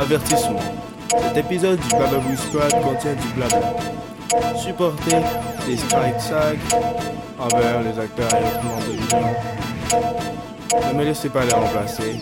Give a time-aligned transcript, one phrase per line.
[0.00, 0.60] Avertissement.
[1.10, 3.74] Cet épisode du Bababoo Squad contient du blabla.
[4.56, 5.16] Supportez
[5.66, 6.58] des strike sag
[7.38, 10.92] envers les acteurs et membres de l'univers.
[10.92, 12.14] Ne me laissez pas les remplacer.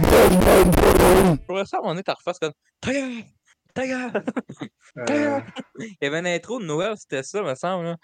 [0.00, 3.22] Je pourrais ça, on est à refaire comme Ta gueule!
[3.74, 4.12] Ta gueule!
[4.12, 4.22] Ta
[5.02, 5.42] Euh, gueule!
[5.78, 7.96] Il y avait une intro de Noël, c'était ça, me semble.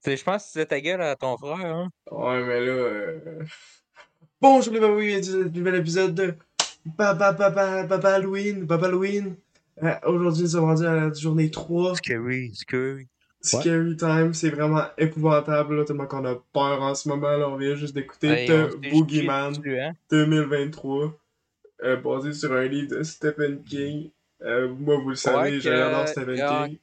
[0.00, 1.56] C'est- Je pense que c'était ta gueule à ton frère.
[1.64, 1.88] Hein?
[2.10, 2.72] ouais, mais là.
[2.72, 3.18] euh,
[4.40, 5.22] Bonjour les babouilles, bienvenue à
[5.52, 6.34] ce nouvel épisode de
[6.96, 8.66] Papa Papa Papa Halloween.
[8.66, 9.36] Papa Halloween.
[9.82, 11.96] Euh, Aujourd'hui, nous sommes rendus à la journée 3.
[11.96, 13.08] Scary, scary.
[13.40, 17.36] Scary Time, c'est vraiment épouvantable, là, tellement qu'on a peur en ce moment.
[17.36, 19.92] Là, on vient juste d'écouter The Boogeyman chié dessus, hein?
[20.10, 21.12] 2023,
[21.82, 24.10] euh, basé sur un livre de Stephen King.
[24.42, 26.78] Euh, moi, vous le savez, Ouais, j'adore Stephen ah, King.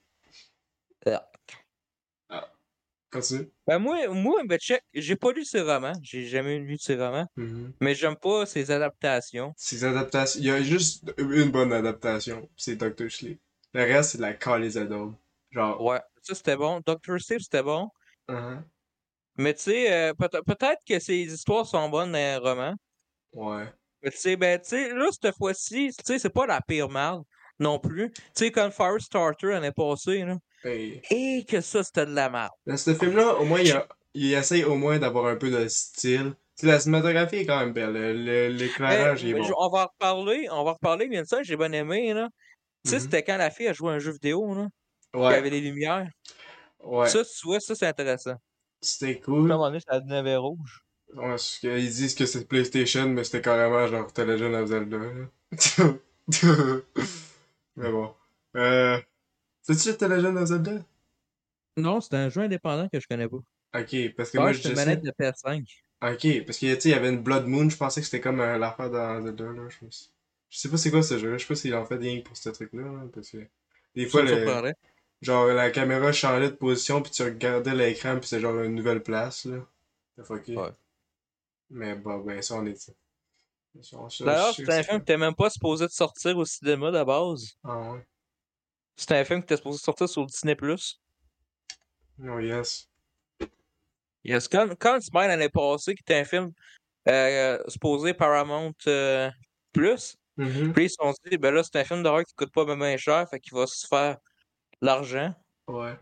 [3.11, 3.51] Continue.
[3.67, 7.27] Ben moi, moi ben check, j'ai pas lu ses romans, j'ai jamais lu ses romans,
[7.35, 7.73] Mhm.
[7.81, 9.53] mais j'aime pas ses adaptations.
[9.57, 13.11] Ces adaptations, il y a juste une bonne adaptation, c'est Dr.
[13.11, 13.39] Sleep.
[13.73, 15.13] Le reste, c'est de la daube.
[15.51, 16.81] Genre, Ouais, ça c'était bon.
[16.85, 17.19] Dr.
[17.19, 17.89] Sleep c'était bon.
[18.29, 18.61] uh-huh.
[19.37, 22.75] Mais tu sais, euh, peut- peut-être que ses histoires sont bonnes dans les romans.
[23.33, 23.65] ouais.
[24.03, 26.89] Mais tu sais, ben, tu sais, là, cette fois-ci, tu sais, c'est pas la pire
[26.89, 27.23] merde
[27.59, 28.11] non plus.
[28.11, 32.51] Tu sais, quand Firestarter l'année passée, là, Et et que ça, c'était de la merde.
[32.67, 35.67] dans ce film-là, au moins, il, a- il essaye au moins d'avoir un peu de
[35.67, 36.33] style.
[36.63, 37.93] La cinématographie est quand même belle.
[37.93, 39.45] le- le- L'éclairage Mais- est mais bon.
[39.47, 42.29] je- on va en reparler, on va reparler, bien ça, j'ai bien aimé, là.
[42.85, 43.01] Tu sais, Mhm.
[43.03, 44.67] c'était quand la fille a joué à un jeu vidéo, là,
[45.15, 46.07] il y avait les lumières.
[46.83, 47.07] ouais.
[47.09, 48.35] Ça, tu vois, ça, c'est intéressant.
[48.81, 49.47] C'était Puis, à un cool.
[49.47, 50.83] moment donné, ça devenait rouge.
[51.15, 54.97] Ouais, ils disent que c'est PlayStation, mais c'était carrément genre The Legend of Zelda.
[54.97, 55.93] là.
[57.75, 58.13] mais bon.
[58.55, 58.99] Euh...
[59.61, 60.85] C'est-tu The Legend of Zelda?
[61.77, 63.37] Non, c'est un jeu indépendant que je connais pas.
[63.73, 65.65] Ok, parce que moi, je une manette de PS5.
[66.03, 68.19] Ok, parce que tu sais, il y avait une Blood Moon, je pensais que c'était
[68.21, 69.69] comme euh, l'affaire dans Zelda, là.
[69.69, 70.09] Je, me suis-
[70.49, 72.27] je sais pas c'est quoi ce jeu, je sais pas s'ils en fait rien que
[72.27, 73.37] pour ce truc-là, là, parce que
[73.95, 74.45] des fois, le-
[75.21, 79.03] genre la caméra changeait de position, puis tu regardais l'écran, puis c'est genre une nouvelle
[79.03, 79.57] place, là.
[80.17, 80.57] C'est fucké.
[80.57, 80.71] Ouais.
[81.69, 82.75] Mais bon, ben ça, on est...
[82.75, 82.91] Ça,
[83.93, 86.45] on- ça, D'ailleurs, c'est un que film qui était même pas supposé de sortir au
[86.45, 87.55] cinéma de base.
[87.63, 88.05] Ah ouais.
[88.95, 90.55] C'était un film qui était supposé sortir sur Disney+.
[92.23, 92.87] Oh yes.
[94.23, 96.51] Yes, quand, quand Smile l'année passée, qui était un film
[97.07, 99.29] euh, supposé Paramount euh,
[99.73, 100.73] Plus, Mhm.
[100.73, 102.97] puis ils se sont dit, ben là, c'est un film d'horreur qui coûte pas bien
[102.97, 104.17] cher, fait qu'il va se faire
[104.81, 105.33] l'argent.
[105.67, 105.95] Ouais.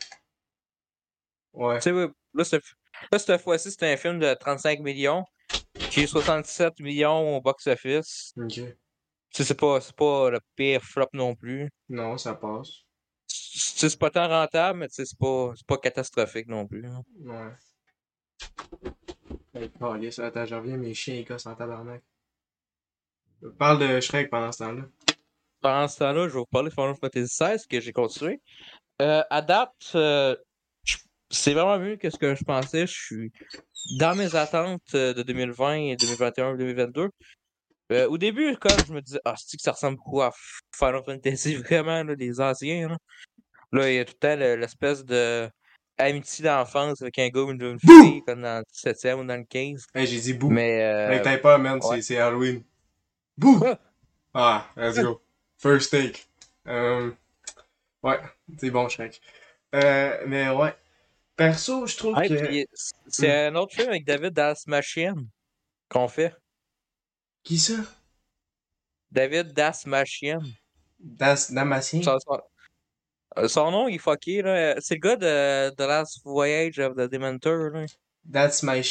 [1.54, 1.78] Ouais.
[1.80, 2.64] Tu sais, là, cette,
[3.12, 5.26] là, cette fois-ci, c'était un film de 35 millions,
[5.90, 8.34] qui est 67 millions au box-office.
[8.38, 8.62] Ok.
[9.32, 11.70] Tu sais, c'est pas, pas le pire flop non plus.
[11.90, 12.70] Non, ça passe.
[13.28, 16.86] C'est pas tant rentable, mais c'est pas, pas catastrophique non plus.
[16.88, 17.04] hein.
[17.22, 17.52] Ouais.
[19.54, 19.70] Hey,
[20.20, 22.02] attends, je reviens, mes chiens, ils cassent en tabarnak.
[23.58, 24.84] Parle de Shrek pendant ce temps-là.
[25.62, 28.42] Pendant ce temps-là, je vais vous parler de Final Fantasy XVI que j'ai continué.
[29.02, 30.36] Euh, à date, euh,
[30.84, 30.98] je-
[31.30, 32.86] c'est vraiment mieux que ce que je pensais.
[32.88, 33.32] Je suis
[33.98, 37.10] dans mes attentes euh, de 2020 et 2021 2022.
[37.92, 40.32] Euh, au début, quand je me disais, ah, c'est que ça ressemble beaucoup à
[40.76, 42.90] Final Fantasy, vraiment, là, les anciens.
[42.90, 42.98] Là,
[43.72, 45.50] Là, il y a tout le temps le- l'espèce de
[45.98, 49.44] amitié d'enfance avec un gars ou une fille, comme dans le 7e ou dans le
[49.44, 49.86] 15.
[49.94, 50.50] Hey, j'ai dit bouh.
[50.50, 52.02] Mais, euh, Hey, t'as peur, man, c'est- ouais.
[52.02, 52.64] c'est Halloween.
[53.38, 53.64] Bouh!
[54.34, 55.22] Ah, let's go.
[55.58, 56.26] First take.
[56.68, 57.12] Euh,
[58.04, 58.20] ouais,
[58.58, 59.20] c'est bon, Shrek.
[59.76, 60.74] Euh, mais ouais.
[61.36, 62.66] Perso, je trouve hey, que.
[63.08, 65.28] c'est un autre film avec David Das Machine
[65.90, 66.34] qu'on fait.
[67.50, 67.74] Qui ça?
[69.12, 70.40] David Das Machine.
[71.00, 72.04] Das Damasien?
[72.04, 72.42] Son, son-
[73.38, 74.76] euh, son nom, il est fucké, là.
[74.80, 77.86] C'est le gars de The Last Voyage of the Dementor, là.
[78.32, 78.84] That's my.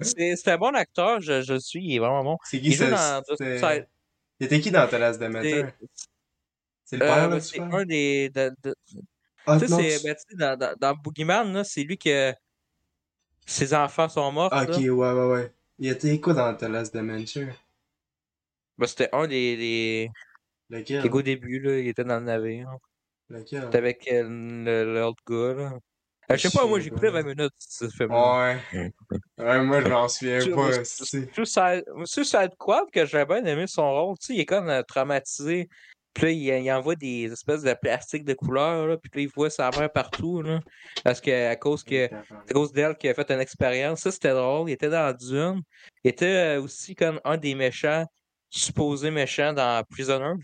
[0.00, 2.38] C'est un bon acteur, je, je suis, il est vraiment bon.
[2.44, 3.20] c'est qui Il ça?
[3.28, 3.88] c'était- Suicide-
[4.40, 5.66] Il était qui dans The Last Demeter?
[6.86, 8.30] c'est- le euh, père, là, c'est un des.
[8.30, 8.74] de- de-
[9.46, 12.32] Ah, tu sais, ben, tu sais, dans, dans, dans Boogeyman, c'est lui que.
[13.46, 14.48] Ses enfants sont morts.
[14.54, 14.62] Là.
[14.62, 15.52] Ok, ouais, ouais, ouais.
[15.78, 17.54] Il était quoi dans The Last Dementor?
[18.78, 19.56] Ben, c'était un des.
[19.56, 20.10] des...
[20.70, 21.10] Lequel?
[21.12, 22.70] au début, là, il était dans le navire.
[23.28, 23.62] Lequel?
[23.64, 25.78] C'était avec euh, l'autre gars, là.
[26.30, 27.84] Euh, je sais pas, moi, j'ai écouté 20 minutes, ce.
[28.04, 28.92] Ouais.
[29.36, 30.84] Ouais, moi, je m'en souviens pas.
[30.84, 34.82] Suicide, Suicide Squad, que j'ai bien aimé son rôle, tu sais, il est comme euh,
[34.82, 35.68] traumatisé.
[36.14, 39.28] Puis là, il, il envoie des espèces de plastique de couleur, là, puis là, il
[39.28, 40.60] voit sa mère partout, là.
[41.02, 44.30] Parce que, à cause que, à cause d'elle qui a fait une expérience, ça, c'était
[44.32, 44.70] drôle.
[44.70, 45.62] Il était dans Dune.
[46.04, 48.06] Il était euh, aussi comme un des méchants,
[48.48, 50.34] supposés méchants dans Prisoners,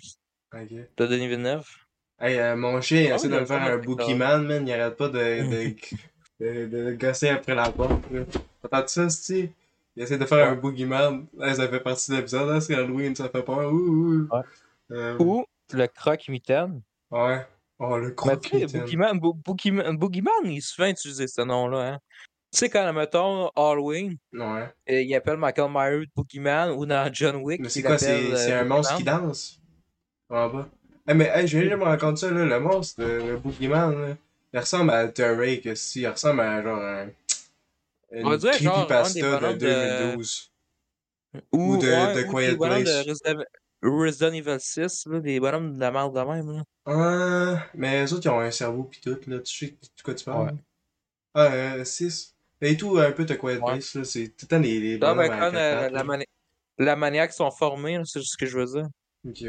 [0.52, 1.66] de Denis Villeneuve.
[2.18, 4.66] Hey, euh, mon chien, il Ah, essaie de me faire un Bookieman, man.
[4.66, 5.74] Il arrête pas de, de,
[6.40, 8.02] de, de gosser après la porte.
[8.62, 9.50] T'entends ça, tu
[9.96, 11.26] Il essaie de faire un boogeyman.
[11.38, 12.60] Là, ça fait partie de l'épisode, là.
[12.60, 13.72] C'est Halloween, ça fait peur.
[13.72, 14.28] Ouh, ouh.
[14.30, 14.40] Ouais.
[14.92, 16.82] Euh, Ou le croc mitaine.
[17.10, 17.46] ouais.
[17.82, 21.94] Oh, le sais, Boogeyman, Bo- Boogeyman, Boogeyman, il est souvent utilisé ce nom-là.
[21.94, 21.98] Hein.
[22.52, 24.68] Tu sais, quand, mettons, Halloween, Ouais.
[24.90, 27.58] euh, il appelle Michael Myers Boogeyman ou dans John Wick.
[27.62, 29.58] Mais c'est quoi, c'est euh, un monstre qui danse?
[30.28, 30.68] En bas.
[31.08, 34.14] Eh, mais, hey, je viens de me raconter ça, là, le monstre, le, Boogeyman, là.
[34.52, 36.02] Il ressemble à Turek, aussi.
[36.02, 37.08] Il ressemble à, genre, un.
[38.12, 39.66] Une On va dire, genre, un des de bonhommes de-
[40.06, 40.52] 2012.
[41.52, 42.84] Ou, Ou de- ouais, de Quiet Place.
[42.84, 43.44] de Resident,
[43.82, 46.52] Resident Evil 6, là, des bonhommes de la merde de même.
[46.52, 46.64] Là.
[46.86, 49.40] Ah, mais les autres, ils ont un cerveau pis tout, là.
[49.40, 50.46] Tu sais de quoi tu parles?
[50.52, 50.58] Ouais.
[51.34, 52.34] Ah, euh, 6.
[52.60, 53.72] Et tout, un peu de Quiet Ouais.
[53.72, 54.04] Place, là.
[54.04, 56.04] C'est tout le temps les, les Non, quand euh, la, là.
[56.04, 56.26] mani-
[56.78, 58.88] la manière qu'ils sont formés, c'est ce que je veux dire.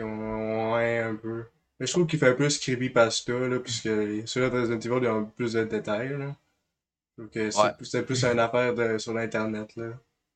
[0.03, 1.45] Ont, ouais, un peu.
[1.79, 3.89] Mais je trouve qu'il fait plus creepypasta, là, puisque
[4.27, 6.35] ceux-là de Resident Evil, ils ont plus de détails, là.
[7.17, 7.73] Donc, euh, c'est Ouais.
[7.77, 9.93] plus- plus une affaire de, sur l'internet, là.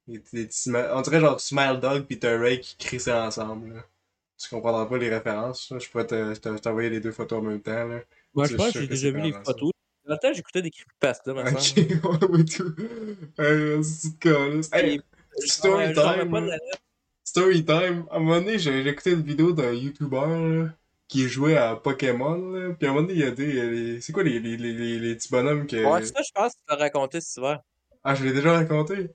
[0.08, 3.84] On dirait genre Smile Dog pis Ray qui ça ensemble, là.
[4.38, 5.80] Tu comprendras pas les références, là.
[5.80, 8.02] Je pourrais te- te- t'envoyer les deux photos en même temps, là.
[8.34, 9.72] Moi, je pense que j'ai déjà vu les photos.
[10.06, 11.48] Dans le temps, j'écoutais des creepypastas, me Ok,
[12.32, 12.76] ouais, tout.
[14.62, 14.78] C'est.
[14.78, 15.02] Hey,
[15.40, 16.60] story time,
[17.24, 18.06] Story time.
[18.12, 20.68] À un moment donné, écouté une vidéo d'un YouTuber
[21.08, 22.36] qui jouait à Pokémon.
[22.52, 22.74] Là.
[22.78, 24.00] Puis à un moment donné, il y a des.
[24.02, 25.76] C'est quoi les, les, les, les, les petits bonhommes que.
[25.78, 27.62] Ouais, ça, je pense que tu l'as raconté cet hiver.
[28.04, 29.10] Ah, je l'ai déjà raconté?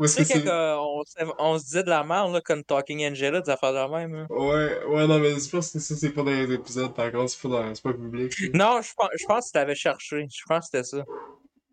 [0.00, 0.42] Tu sais, c'est.
[0.42, 3.94] quand euh, on, se disait de la merde, là, comme Talking Angela, des affaires de
[3.94, 4.14] même.
[4.14, 4.26] là.
[4.28, 7.30] Ouais, ouais, non, mais je pense que ça, c'est pas dans les épisodes, par contre,
[7.30, 7.74] c'est pas, dans...
[7.74, 8.34] c'est pas public.
[8.40, 8.48] là.
[8.54, 10.26] Non, je pense, je pense que tu t'avais cherché.
[10.28, 11.04] Je pense que c'était ça.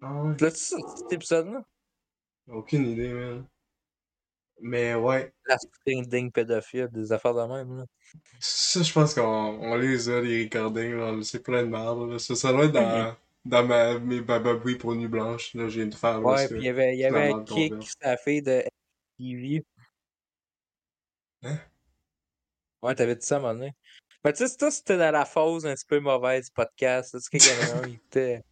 [0.02, 0.36] Ah ouais.
[0.40, 1.64] Là, tu sais, cet épisode-là?
[2.48, 3.46] Aucune idée, man.
[4.64, 5.58] Mais ouais, La
[6.06, 7.78] dingue pédophile, des affaires de même.
[7.80, 7.86] Là.
[8.40, 11.18] ça, je pense qu'on on les a, les recordings, là.
[11.24, 12.20] C'est plein de merde, là.
[12.20, 13.16] Ça, ça doit être dans,
[13.46, 15.68] dans ma, mes bababouis pour Nuit Blanche, là.
[15.68, 18.64] J'ai de faire, Ouais, puis il y avait, y avait un kick, sa fille de
[19.18, 19.66] TV.
[21.44, 21.58] Hein?
[22.82, 23.74] Ouais, t'avais dit ça à un moment donné.
[24.24, 27.16] Mais tu sais, toi, c'était dans la phase un petit peu mauvaise du podcast.
[27.16, 28.44] Tu sais, qu'il y en a un, il était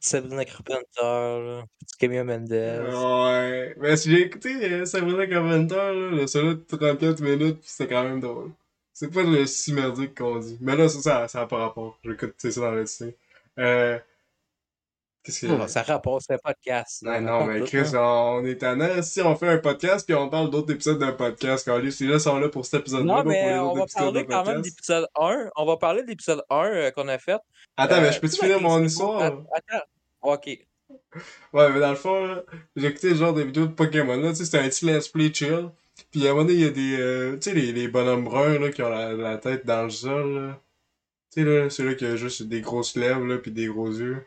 [0.00, 2.50] Sabrina Carpenter, là, petit Camille Mendes.
[2.50, 7.68] Ouais, mais si j'ai écouté euh, Sabrina Carpenter, là, le seul de 34 minutes, pis
[7.68, 8.50] c'était quand même drôle.
[8.92, 10.56] C'est pas le si merdique qu'on dit.
[10.60, 11.98] Mais là, ça, ça, ça a pas rapport.
[12.04, 13.10] J'écoute ça dans le dessin.
[13.58, 13.98] Euh.
[15.24, 15.66] Que.
[15.68, 17.02] Ça rapporte, c'est un podcast.
[17.02, 19.02] là, Ouais, on non, mais Chris, on est tannant.
[19.02, 22.18] Si on fait un podcast, puis on parle d'autres épisodes d'un podcast, quand les là
[22.18, 24.60] sont là pour cet épisode-là, Non, pas pour les mais on va parler quand même
[24.60, 25.50] d'épisode 1.
[25.56, 27.38] On va parler de l'épisode 1 euh, qu'on a fait.
[27.76, 29.22] Attends, Euh, mais je peux-tu finir mon histoire?
[29.22, 29.84] Attends.
[30.22, 30.46] Ok.
[31.52, 32.42] Ouais, mais dans le fond,
[32.76, 35.08] j'ai écouté le genre de vidéos de Pokémon, là, tu sais, c'était un petit let's
[35.08, 35.70] play chill.
[36.10, 38.24] Puis à un moment donné, il y a des, euh, tu sais, les, les bonhommes
[38.24, 40.60] bruns, là, qui ont la, la tête dans le sol, là.
[41.32, 44.24] Tu sais, là, ceux-là qui ont juste des grosses lèvres, là, des gros yeux.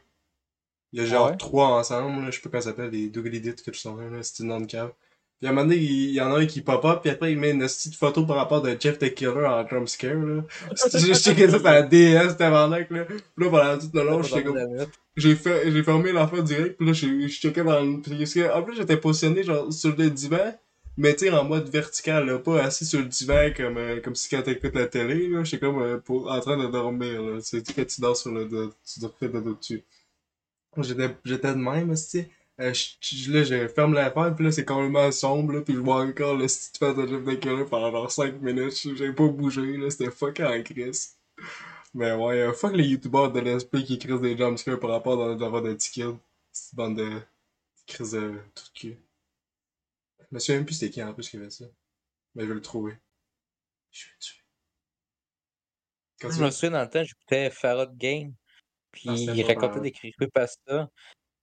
[0.94, 1.38] Il y a genre Ah ouais?
[1.38, 4.10] trois ensemble, là, je sais pas comment ça s'appelle, les Douglidit que tu sont là,
[4.10, 4.92] là, c'est une nom de cave.
[5.40, 7.38] Puis à un moment donné, il, y en a un qui pop-up, puis après, il
[7.38, 10.44] met une petite photo par rapport de Jeff the Killer en jump scare, là.
[10.96, 13.06] J'ai checké ça sur la DS, tabarnak, là.
[13.06, 14.58] Puis là, pendant tout le long, j'étais comme,
[15.18, 18.34] j'ai fait j'ai fermé l'affaire direct puis là j'ai je checkais dans le puis parce
[18.36, 20.54] que, en plus j'étais positionné genre sur le divan
[20.96, 24.16] mais tu sais en mode vertical là pas assis sur le divan comme euh, comme
[24.16, 27.42] si quand t'écoutes la télé là j'étais comme euh, pour en train de dormir là
[27.42, 29.84] sais quand tu dors sur le dos tu dors de dessus
[30.84, 32.26] j'étais j'étais de même tu
[32.60, 32.74] euh,
[33.30, 36.46] là je ferme l'affaire puis là c'est complètement sombre là puis je vois encore le
[36.46, 40.46] petit face de Jeff Killer pendant genre 5 minutes j'ai pas bougé là c'était fucking
[40.46, 41.18] en crise
[41.98, 45.36] mais ouais, euh, fuck les youtubeurs de l'esprit qui écrivent des jumpscares par rapport dans
[45.36, 46.20] d'avoir des petits kids.
[46.52, 47.22] Cette bande de.
[47.86, 48.98] qui crise de tout de cul.
[50.20, 51.66] Je me souviens plus c'était qui en plus qui avait ça.
[52.36, 52.98] Mais je vais le trouver.
[53.92, 54.44] Je vais le tuer.
[56.20, 58.36] Quand Je me souviens dans le temps, j'écoutais Farad Game.
[58.98, 60.88] Puis il racontait des creepypastas.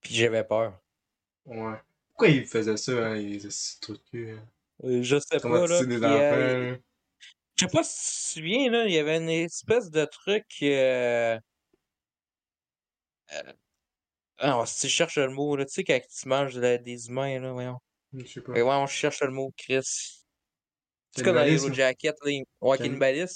[0.00, 0.80] Puis j'avais peur.
[1.46, 1.76] Ouais.
[2.08, 3.38] Pourquoi il faisait ça, hein, les
[3.80, 4.46] trucs hein?
[4.82, 5.84] Euh, Je sais pas, là.
[5.84, 6.76] Des enfants, euh.
[7.56, 10.44] Je sais pas si tu te souviens, là, il y avait une espèce de truc.
[10.62, 11.38] Euh...
[13.32, 13.52] euh,
[14.38, 17.38] Ah, si tu cherches le mot, là, tu sais, quand tu manges de des humains,
[17.40, 17.78] là, voyons.
[18.12, 18.52] Je sais pas.
[18.52, 19.80] Mais ouais, on cherche le mot, Chris.
[19.80, 21.44] Tu sais, comme dans?
[21.46, 22.78] Yellow Jacket, là, il- ouais,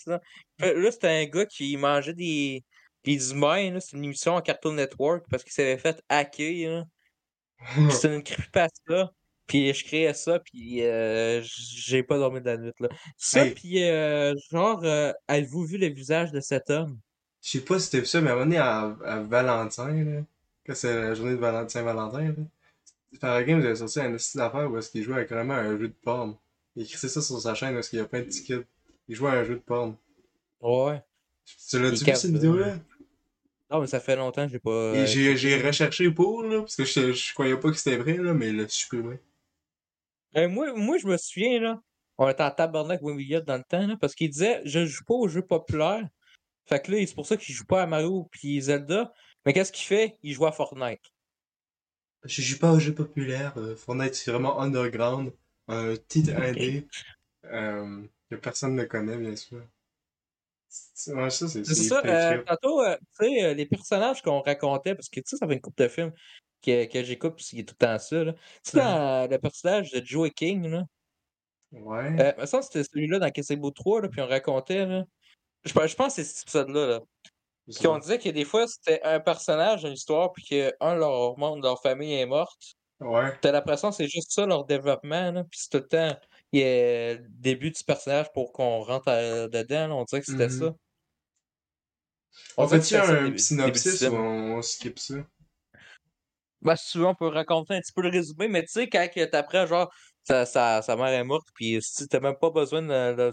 [0.07, 0.21] là.
[0.59, 2.65] Là, c'était un gars qui mangeait des,
[3.05, 3.79] des humains.
[3.81, 6.85] C'est une émission en Cartoon Network parce qu'il s'avait fait hacker.
[7.87, 9.13] Puis C'était une creepypasta.
[9.47, 12.89] Puis je créais ça, puis euh, j'ai pas dormi de la nuit, là.
[13.17, 13.55] Ça, Hey.
[13.55, 17.01] puis euh, genre, euh, avez-vous vu le visage de cet homme?
[17.43, 20.21] Je sais pas si c'était ça, mais moment donné, à, à Valentin, là,
[20.67, 22.35] quand c'est la journée de Valentin, Saint-Valentin,
[23.23, 25.95] là, j'avais sorti un style d'affaires où est-ce qu'il jouait avec vraiment un jeu de
[26.03, 26.37] porn.
[26.77, 28.65] Il écrivait ça sur sa chaîne où est-ce qu'il y a plein de kids.
[29.09, 29.97] Il jouait à un jeu de porn.
[30.61, 31.03] Ouais.
[31.69, 32.79] Tu l'as-tu vu cette vidéo-là?
[33.71, 34.95] Non, mais ça fait longtemps que j'ai pas.
[34.95, 37.99] Et euh, j'ai, j'ai recherché pour, là, parce que je, je croyais pas que c'était
[37.99, 39.19] vrai, là, mais il l'a supprimé.
[40.37, 41.83] Euh, moi, moi, je me souviens, là,
[42.17, 45.15] on était en tabarnak William dans le temps, là, parce qu'il disait Je joue pas
[45.15, 46.07] aux jeux populaires.
[46.67, 49.13] Fait que là, c'est pour ça qu'il joue pas à Mario puis Zelda.
[49.45, 50.19] Mais qu'est-ce qu'il fait?
[50.23, 51.01] Il joue à Fortnite.
[52.25, 53.53] Je joue pas aux jeux populaires.
[53.57, 55.33] euh, Fortnite, c'est vraiment underground.
[55.69, 56.87] Un titre indé.
[57.45, 59.63] Euh, que personne ne connaît, bien sûr.
[60.69, 64.21] C'est ouais, ça, c'est C'est c'est ça, euh, tantôt, euh, tu sais, euh, les personnages
[64.23, 66.13] qu'on racontait, parce que tu sais, ça fait une couple de films
[66.63, 68.25] que, que j'écoute, puis il est tout le temps ça.
[68.25, 68.33] Là.
[68.33, 68.41] Tu
[68.73, 68.85] sais, Ouais.
[68.85, 70.85] dans le personnage de Joey King, là,
[71.73, 72.21] Ouais.
[72.21, 75.05] euh, me semble que c'était celui-là dans Casebo 3, là, puis on racontait, là.
[75.65, 77.01] Je, pense- je pense que c'est cet épisode-là, là.
[77.69, 80.99] c'est Puis on disait que des fois, c'était un personnage d'une histoire, puis qu'un de
[81.01, 82.75] leurs membres de leur famille est morte.
[83.01, 83.33] Ouais.
[83.41, 85.45] T'as l'impression que c'est juste ça leur développement, là.
[85.45, 86.17] Puis c'est tout le temps
[86.53, 89.95] il y a le début du personnage pour qu'on rentre à- dedans, là.
[89.95, 90.59] On dirait que c'était Mhm.
[90.61, 90.75] ça.
[92.57, 95.15] On que fait-tu c'était ça, le un début- synopsis début ou on, on skip ça?
[96.61, 98.89] Ben, si tu veux, on peut raconter un petit peu le résumé, mais tu sais,
[98.89, 99.93] quand t'apprends, genre,
[100.25, 103.33] sa, sa, sa mère est morte, puis si t'as même pas besoin de, de-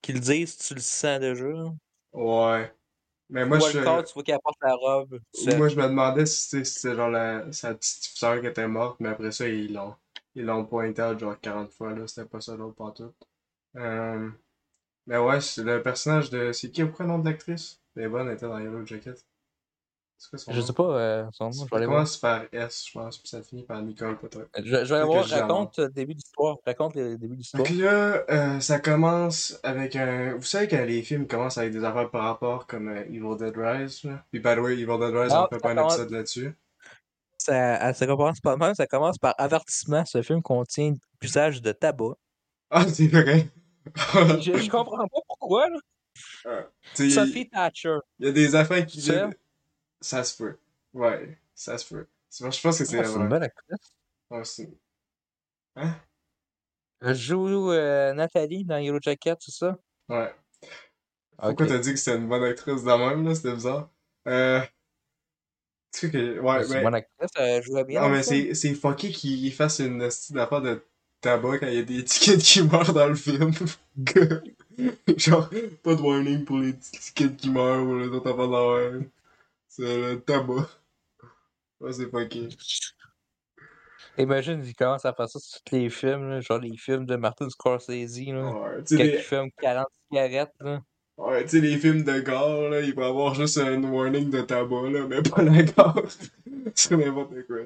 [0.00, 1.44] qu'ils le disent, tu le sens déjà.
[2.12, 2.72] Ouais.
[3.28, 5.18] Mais moi, tu vois je, le corps, tu vois qu'elle porte la robe.
[5.34, 5.56] tu sais.
[5.56, 8.68] moi, je me demandais si c'était si c'était genre la, sa petite sœur qui était
[8.68, 9.96] morte, mais après ça, ils l'ont
[10.34, 12.06] ils l'ont pointé genre 40 fois, là.
[12.06, 13.14] C'était pas ça l'autre pantoute.
[13.76, 14.28] Euh,
[15.06, 16.52] mais ouais, c'est le personnage de.
[16.52, 17.80] C'est qui, le nom de l'actrice?
[17.96, 19.24] Elle est bonne, elle était dans Yellow Jacket.
[20.16, 20.66] C'est quoi son Je nom?
[20.66, 23.42] sais pas euh, son nom, je vais aller commence par S, je pense, puis ça
[23.42, 24.48] finit par Nicole, peut-être.
[24.56, 26.58] Je, je vais aller voir, raconte le début d'histoire.
[26.64, 27.64] Raconte le début d'histoire.
[27.64, 30.36] Donc là, euh, ça commence avec un.
[30.36, 33.54] Vous savez quand les films commencent avec des affaires par rapport comme euh, Evil Dead
[33.56, 34.24] Rise, là?
[34.30, 36.54] Puis by the way, Evil Dead Rise, Ah, on fait pas un épisode là-dessus.
[37.42, 40.04] Ça, ça commence pas mal, ça commence par avertissement.
[40.04, 42.14] Ce film contient l'usage de tabac.
[42.70, 43.48] Ah, c'est vrai!
[44.40, 45.78] je, je comprends pas pourquoi, là.
[46.94, 47.96] Sais, Sophie Thatcher.
[48.18, 49.00] Il y a des affaires qui.
[49.02, 49.30] Ça?
[50.00, 50.58] Ça se peut.
[50.94, 52.06] Ouais, ça se peut.
[52.28, 53.94] C'est- Je pense que c'est Ah, c'est une bonne actrice.
[54.44, 54.70] C'est-
[55.76, 55.94] Hein?
[57.00, 59.76] Elle joue euh, Nathalie dans Yellow Jacket, c'est ça?
[60.08, 60.32] Ouais.
[61.38, 63.34] Pourquoi t'as dit que c'était une bonne actrice de même, là?
[63.34, 63.90] C'était bizarre.
[64.28, 64.60] Euh.
[65.92, 66.40] Tu sais que.
[66.40, 66.82] Ouais, mais.
[66.82, 68.02] bonne actrice, elle jouait bien.
[68.02, 70.82] Non, mais c'est c'est fucké qu'il fasse une affaire de
[71.20, 73.52] tabac quand il y a des tickets qui meurent dans le film.
[75.16, 75.50] Genre,
[75.82, 79.02] pas de warning pour les tickets qui meurent ou les autres affaires dans le
[79.68, 80.68] C'est le tabac.
[81.80, 82.48] Ouais, c'est fucké.
[84.18, 87.16] Imagine, il commence à faire ça sur tous les films, là, genre les films de
[87.16, 90.52] Martin Scorsese, là, Ouais, quand il les, fume 40 cigarettes.
[90.60, 90.82] Là.
[91.18, 94.42] Ouais, tu sais, les films de gare, là, il peut avoir juste un warning de
[94.42, 96.02] tabac, là, mais pas la gare.
[96.74, 97.58] C'est n'importe quoi.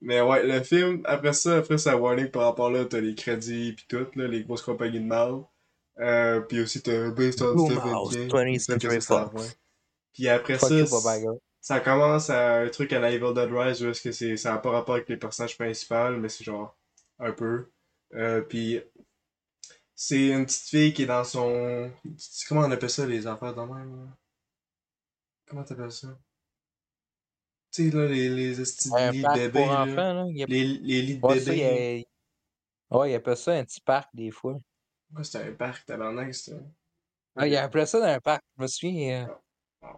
[0.00, 3.72] Mais ouais, le film, après ça, après ça, warning par rapport là, t'as les crédits
[3.72, 5.42] pis tout, là, les grosses compagnies de mal.
[5.98, 8.28] Euh, pis aussi t'as Based on Stephen King.
[8.28, 9.42] 20th Ça, Century c'est à la Fox.
[9.42, 9.54] fin.
[10.12, 13.82] Puis après Fuck ça, you, ça commence à un truc à la Evil Dead Rise
[13.82, 16.76] où est-ce que c'est, ça n'a pas rapport avec les personnages principaux, mais c'est genre
[17.18, 17.66] un peu.
[18.14, 18.80] Euh, puis
[19.96, 21.90] c'est une petite fille qui est dans son.
[22.48, 24.16] Comment on appelle ça les affaires de même là?
[25.48, 26.16] Comment t'appelles ça?
[27.72, 28.60] Tu sais là, les, les
[28.92, 29.82] Un lits de pour là.
[29.82, 30.46] enfants, a...
[30.46, 32.08] Les, les lits de Ouais, ça, il y bébés.
[32.90, 32.96] a...
[32.98, 34.58] Ouais, il appelle ça un petit parc, des fois.
[35.14, 36.60] Ouais, c'était un parc, tabarnak, c'était.
[37.36, 39.28] Ah, il appelait ça dans un parc, je me souviens.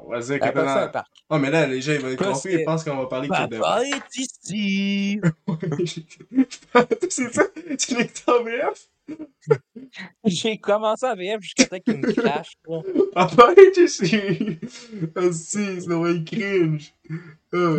[0.00, 0.50] On va dire que ça
[0.82, 0.92] un dans...
[0.92, 1.08] parc.
[1.30, 3.48] Oh, mais là, les gens, ils vont être confus, ils pensent qu'on va parler que
[3.48, 3.58] de.
[3.58, 5.20] Papa est ici!
[7.10, 7.44] c'est ça?
[7.78, 8.88] Tu l'es en VF?
[10.24, 12.52] J'ai commencé à VF jusqu'à temps qu'il me crache.
[12.66, 12.80] là.
[13.14, 14.58] Papa est ici!
[15.16, 16.92] Ah, si, c'est vraiment cringe.
[17.52, 17.74] Ah.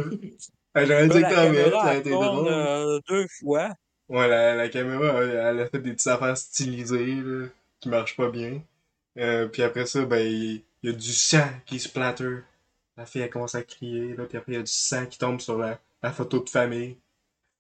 [0.74, 2.48] Ah, J'aurais dit que la t'en VF, ça a elle été drôle.
[2.48, 3.70] euh, deux fois.
[4.08, 7.46] Ouais, la, la caméra, elle, elle a fait des petites affaires stylisées, là,
[7.80, 8.62] qui marchent pas bien.
[9.20, 12.40] Euh, puis après ça, ben, il il y a du sang qui splatter.
[12.98, 15.18] La fille, elle commence à crier, là, puis après, il y a du sang qui
[15.18, 16.98] tombe sur la, la photo de famille.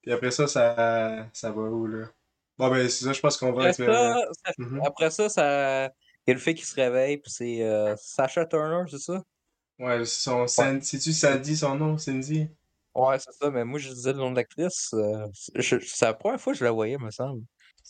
[0.03, 2.07] Puis après ça, ça, ça va où, là?
[2.57, 3.85] Bon, ben, c'est ça, je pense qu'on va Après le...
[3.93, 4.81] ça, ça- Mhm.
[4.85, 5.85] après ça, ça...
[6.27, 9.23] il y a le fait qu'il se réveille, puis c'est euh, Sacha Turner, c'est ça?
[9.79, 12.49] Ouais, son, San- c'est-tu Sandy, son nom, Cindy?
[12.95, 14.93] Ouais, c'est ça, mais moi je disais le nom de l'actrice.
[14.93, 17.43] euh, c'est la première fois que je la voyais, me semble.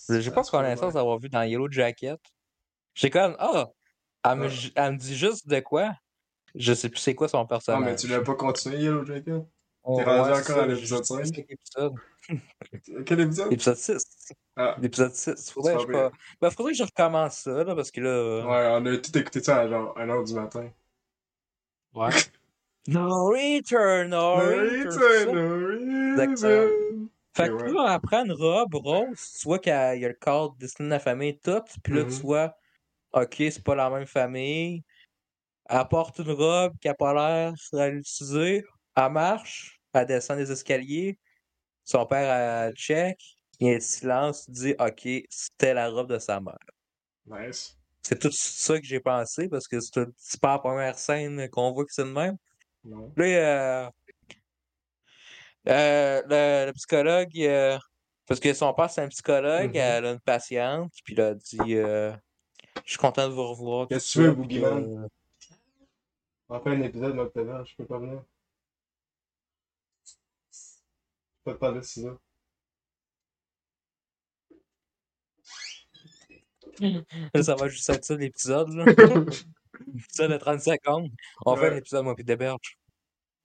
[0.10, 0.94] J'ai pas se connaissance ouais.
[0.94, 2.20] d'avoir vu dans Yellow Jacket.
[2.96, 3.68] J'ai comme, ah,
[4.24, 4.54] elle, me, Ouais.
[4.76, 5.94] elle me dit juste de quoi.
[6.56, 7.84] Je sais plus c'est quoi son Ah, personnage.
[7.84, 9.44] mais tu l'as pas continué, Yellow Jacket?
[9.84, 11.36] Oh, t'es rendu ouais, encore à l'épisode j'ai- j'ai- cinq?
[11.36, 11.94] cinq épisodes.
[13.06, 13.50] Quel épisode?
[13.52, 14.04] L'épisode 6.
[14.56, 15.52] Ah, L'épisode 6.
[15.52, 16.12] Faudrait, pas que je pas...
[16.42, 18.10] ben, faudrait que je recommence ça, là, parce que là.
[18.10, 20.70] euh, ouais, on a tout écouté ça à genre 1h du matin.
[21.94, 22.10] Ouais.
[22.88, 24.92] No return, no return.
[26.36, 26.50] ça.
[26.50, 27.08] Return.
[27.36, 27.72] Fait que ouais.
[27.72, 30.56] là, prend une robe rose, tu vois qu'il y a il y a le cadre
[30.58, 32.56] destiné à la famille tout, puis là, tu vois,
[33.14, 34.84] ok, c'est pas la même famille.
[35.70, 38.64] Elle porte une robe qui a pas l'air à l'utiliser.
[38.96, 41.18] Elle marche, elle descend des escaliers.
[41.84, 42.30] Son père,
[42.68, 43.18] elle check.
[43.60, 46.58] Il y a un silence, tu dis, OK, c'était la robe de sa mère.
[47.26, 47.76] Nice.
[48.02, 51.86] C'est tout ça que j'ai pensé parce que c'est pas la première scène qu'on voit
[51.86, 52.38] que c'est de même.
[52.84, 53.12] Non.
[53.18, 53.90] Là, euh,
[55.68, 57.78] euh, le, le psychologue, euh,
[58.26, 59.76] parce que son père, c'est un psychologue, Mhm.
[59.76, 62.16] elle a une patiente, puis il a dit euh,
[62.90, 63.88] Je suis content de vous revoir.
[63.88, 65.04] Qu'est-ce que tu veux, Boogeyman?
[65.04, 65.08] euh,
[66.50, 68.24] On fait un épisode de notre je peux pas venir.
[70.04, 70.58] Je
[71.44, 72.02] peux pas te parler de ça.
[76.80, 78.70] Là, ça va juste être ça l'épisode.
[78.70, 78.86] là.
[78.86, 81.12] L'épisode de 30 secondes.
[81.46, 81.74] On fait Ouais.
[81.74, 82.80] un épisode, moi, puis des berges.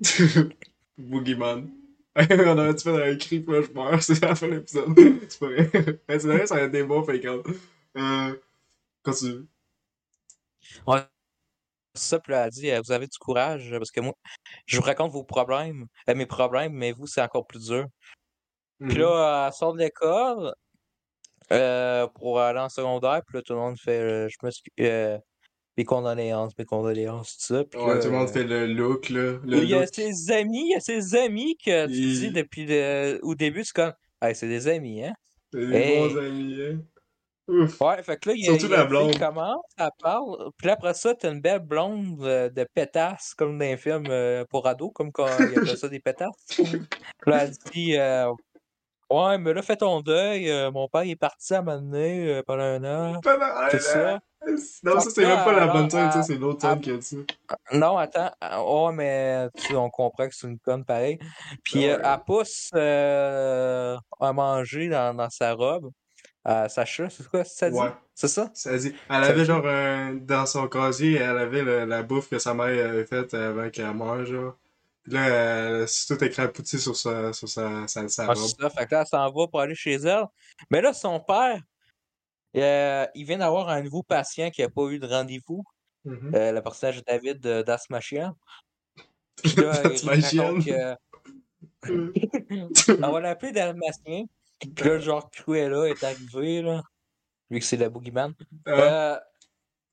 [0.96, 1.70] Boogeyman.
[2.16, 2.22] On
[2.78, 4.88] fait un cri, puis là, je meurs, c'est la fin de l'épisode.
[5.28, 5.70] C'est pas vrai.
[6.08, 7.46] C'est vrai, ça aurait été bon, fake out.
[7.98, 8.34] Euh.
[9.04, 9.46] Continue.
[10.86, 11.00] Ouais.
[11.96, 14.14] Ça, puis là, elle dit euh, Vous avez du courage, parce que moi,
[14.66, 17.86] je vous raconte vos problèmes, euh, mes problèmes, mais vous, c'est encore plus dur.
[18.80, 20.52] Puis là, elle sort de l'école
[21.52, 24.72] euh, pour aller en secondaire, puis là, tout le monde fait euh, Je m'excuse.
[24.80, 25.18] Euh,
[25.76, 27.64] mes condoléances, mes condoléances, tout ça.
[27.64, 29.38] Puis Ouais, tout le monde fait le look, là.
[29.44, 32.64] Le il y a ses amis, il y a ses amis que tu dis depuis
[32.64, 33.18] le...
[33.22, 33.92] au début, c'est comme
[34.22, 35.14] Hey, c'est des amis, hein?
[35.52, 35.98] C'est des Hey.
[35.98, 36.80] bons amis, hein?
[37.46, 37.80] Ouf.
[37.80, 39.18] Ouais, fait que là, il y a, Surtout il y la blonde.
[39.18, 43.64] commence, elle parle, puis après ça, t'as une belle blonde euh, de pétasse, comme dans
[43.64, 46.32] les films euh, pour ados, comme quand il appelle ça des pétasses.
[46.56, 46.66] Puis
[47.26, 48.32] là, elle dit euh,
[49.10, 52.62] Ouais, mais là, fais ton deuil, euh, mon père il est parti à m'amener pendant
[52.62, 54.18] un an, mal, tout ça.
[54.82, 57.02] Non, ça, c'est même pas la bonne à- c'est l'autre à- scène qui a dit
[57.02, 57.16] ça.
[57.72, 61.18] Non, attends, ah, ouais, mais tu, on comprend que c'est une conne pareil.
[61.62, 62.02] Puis euh, Ouais.
[62.04, 65.90] elle pousse à manger dans, dans sa robe,
[66.68, 67.44] Sacha, c'est quoi?
[67.44, 67.76] Ça dit?
[67.78, 67.92] Ouais.
[68.14, 68.50] C'est ça?
[68.54, 72.38] Ça dit, elle avait genre un, dans son casier, elle avait le- la bouffe que
[72.38, 74.56] sa mère avait faite avant qu'elle meure, genre.
[75.02, 78.36] Puis là, s'est tout écrapoutie sur sa, sur sa, sa, sa Ah, robe.
[78.36, 78.70] c'est ça.
[78.70, 80.24] Fait que là, elle s'en va pour aller chez elle.
[80.70, 81.60] Mais là, son père,
[82.56, 85.64] euh, il vient d'avoir un nouveau patient qui n'a pas eu de rendez-vous.
[86.04, 86.32] Mhm.
[86.34, 87.44] Euh, le personnage de David
[90.04, 90.94] raconte que.
[93.02, 94.24] On va l'appeler Dalmatien.
[94.60, 96.82] Puis là, genre, Cruella est arrivé, là.
[97.50, 98.32] Lui que c'est le boogeyman.
[98.68, 99.18] Euh,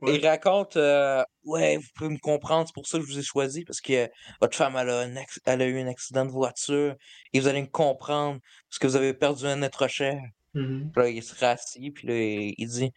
[0.03, 0.15] Ouais.
[0.15, 3.21] Il raconte euh, Ouais, vous pouvez me comprendre, c'est pour ça que je vous ai
[3.21, 4.09] choisi, parce que
[4.41, 5.07] votre femme, elle a,
[5.45, 6.95] elle eu un accident de voiture,
[7.33, 10.19] et vous allez me comprendre, parce que vous avez perdu un être cher.
[10.55, 10.91] mhm.
[10.91, 12.91] Puis là, il se rassit, puis là, il, il dit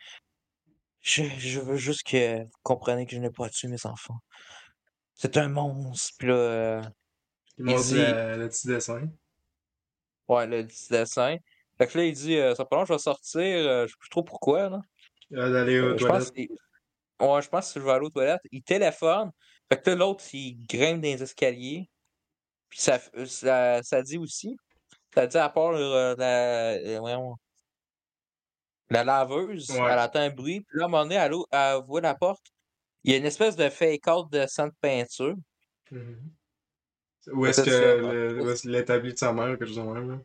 [1.03, 4.21] je, je veux juste que vous compreniez que je n'ai pas tué mes enfants.
[5.15, 6.15] C'est un monstre.
[6.19, 6.83] Puis là, euh,
[7.59, 9.11] Il dit- la- le petit dessin.
[10.29, 11.37] ouais, le petit dessin.
[11.79, 14.09] Fait que là, il dit euh, Ça long, je vais sortir, euh, je sais plus
[14.11, 14.81] trop pourquoi, là.
[15.31, 16.33] D'aller aux Euh, je toilettes.
[16.37, 18.43] ouais, je pense que je vais aller aux toilettes.
[18.53, 19.31] Il téléphone.
[19.73, 21.89] Fait que là, l'autre, il grimpe dans les escaliers.
[22.69, 24.57] Puis ça, ça, ça dit aussi.
[25.15, 26.77] Ça dit à part euh, la,
[28.91, 29.91] la laveuse, Ouais.
[29.91, 30.61] elle entend un bruit.
[30.61, 32.47] Puis là, à un moment donné, elle, elle voit la porte.
[33.03, 35.35] Il y a une espèce de fake-out de sang de peinture.
[35.91, 36.31] Mhm.
[37.33, 40.19] Où est-ce que l'établi de sa mère, quelque chose de même, là?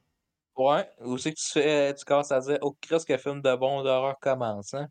[0.60, 0.88] Ouais.
[1.00, 3.82] Où c'est que tu fais, tu commences à dire, oh, Christ, que film de bon
[3.84, 4.88] d'horreur commence, hein?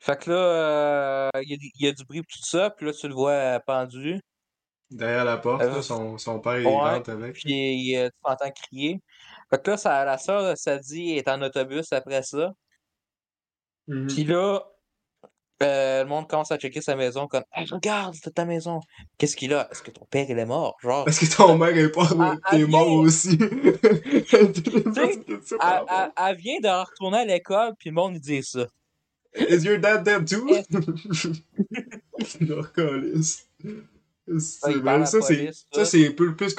[0.00, 2.70] Fait que là, euh, il y, a du- il y a du bruit tout ça,
[2.70, 4.20] puis là, tu le vois euh, pendu.
[4.90, 7.34] Derrière la porte, Euh, là, son, son père, il ouais, rentre avec.
[7.34, 9.00] Puis euh, tu m'entends crier.
[9.50, 12.52] Fait que là, ça, la soeur, ça dit, est en autobus après ça.
[13.86, 14.06] Mhm.
[14.08, 14.62] Puis là,
[15.62, 18.80] euh, le monde commence à checker sa maison comme Hey, regarde, c'est ta maison.
[19.18, 19.68] Qu'est-ce qu'il a?
[19.70, 20.76] Est-ce que ton père, il est mort?
[20.82, 23.38] Genre, Parce que ton mère est pas Ah, t'es ah, mort aussi.
[23.40, 28.66] elle, elle- elle vient de retourner à l'école, puis le monde, dit ça.
[29.36, 30.46] Is your dad dead too?
[32.16, 32.38] Yes.
[32.40, 32.72] Leur.
[34.38, 36.54] C'est- ben, parle à ça, c'est ça c'est un peu plus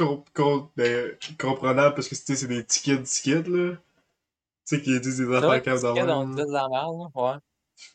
[0.75, 3.71] ben, comprenable parce que c'est des tickets tickets là.
[4.67, 7.10] Tu sais qui disent des C'est affaires comme sais, on dit de la merde, là.
[7.15, 7.38] Ouais.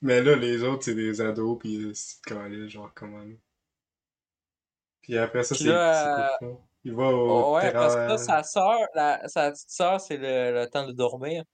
[0.03, 3.25] Mais là les autres c'est des ados puis c'est calice genre comment.
[5.03, 5.65] Puis après ça c'est?
[6.83, 10.61] Il va au ouais, parce que là, sa soeur, la, sa petite soeur, c'est le,
[10.63, 11.45] le temps de dormir.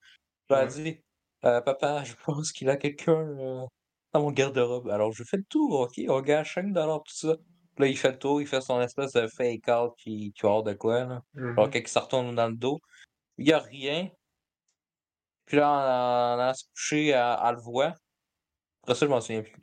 [0.48, 0.66] Elle a Ouais.
[0.68, 1.00] dit
[1.44, 3.64] Euh, Papa, je pense qu'il a quelqu'un euh,
[4.12, 4.88] dans mon garde-robe.
[4.88, 7.34] Alors, je fais le tour, ok On gagne 5 dollars, tout ça.
[7.78, 10.62] Là, il fait le tour, il fait son espèce de fake-out qui, qui va hors
[10.62, 11.22] de quoi, là.
[11.58, 12.78] Alors, il se retourne dans le dos,
[13.38, 14.08] il n'y a rien.
[15.44, 17.94] Puis là, en allant se coucher, elle, elle le voit.
[18.86, 19.60] Après ça, je m'en souviens plus.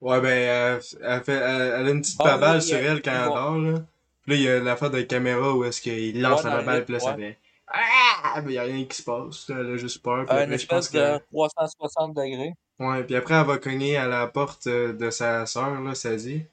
[0.00, 3.02] Ouais, ben, elle, elle fait, elle, elle a une petite Ah, baballe oui, sur elle
[3.02, 3.78] quand elle dort, là.
[4.22, 6.84] Puis là, il y a l'affaire de caméra où est-ce qu'il lance Ouais, la baballe,
[6.84, 7.16] puis là, ça ouais.
[7.16, 8.40] fait Ah!
[8.42, 9.56] Mais il y a rien qui se passe, là.
[9.60, 10.26] Elle a juste peur.
[10.26, 11.18] Puis Euh, après, une je pense espèce que.
[11.18, 12.54] de 360 degrés.
[12.78, 16.14] Ouais, puis après, elle va cogner à la porte euh, de sa soeur, là, ça
[16.16, 16.44] dit.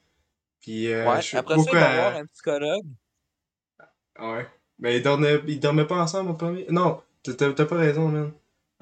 [0.60, 1.22] Puis, euh, Ouais.
[1.22, 2.86] je sais Après pas ça, il pourquoi va voir un psychologue.
[4.18, 4.46] Ouais.
[4.78, 6.66] Mais ils dormaient, ils dormaient pas ensemble au premier?
[6.70, 8.32] Non, t'as pas raison, man.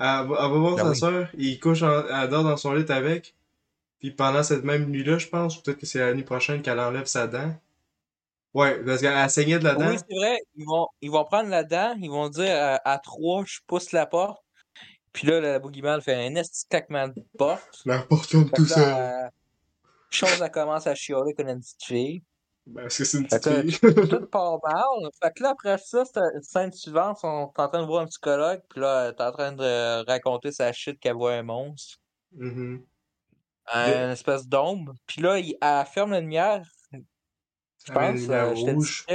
[0.01, 0.97] Elle, va- voir Ben sa oui.
[0.97, 3.35] soeur, il couche, en- elle dort dans son lit avec.
[3.99, 6.81] Puis pendant cette même nuit-là, je pense, ou peut-être que c'est la nuit prochaine qu'elle
[6.81, 7.55] enlève sa dent.
[8.55, 9.89] Ouais, parce qu'elle saignait de la dent.
[9.91, 10.39] Oui, c'est vrai.
[10.57, 13.93] Ils vont, ils vont prendre la dent, ils vont dire euh, à trois, je pousse
[13.93, 14.43] la porte.
[15.13, 17.83] Puis là, le boogeyman fait un esti claquement de porte.
[17.85, 18.83] La porte Fait tout seul.
[18.83, 19.29] euh,
[20.09, 22.23] chose, elle commence à chialer comme une petite fille.
[22.71, 24.09] Ben, parce que c'est une petite fille.
[24.09, 25.11] tout part mal.
[25.21, 26.05] Fait que là, après ça,
[26.43, 28.61] scène suivante, sont en train de voir un psychologue.
[28.69, 31.99] Puis là, t'es en train de raconter sa shit qu'elle voit un monstre.
[32.33, 32.85] Mhm.
[33.75, 34.95] Une espèce d'ombre.
[35.07, 36.63] Puis là, il, elle ferme la lumière.
[36.93, 38.29] Je pense.
[38.29, 39.07] euh, J'étais rouge.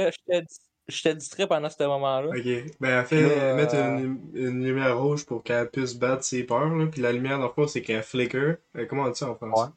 [1.16, 2.28] distrait, pendant ce moment-là.
[2.28, 2.74] Ok.
[2.80, 6.44] Ben, elle fait là, mettre euh, une, une lumière rouge pour qu'elle puisse battre ses
[6.44, 6.86] peurs, là.
[6.86, 8.56] Puis la lumière, dans le fond, c'est qu'elle flicker.
[8.76, 9.70] Euh, comment on dit ça en français?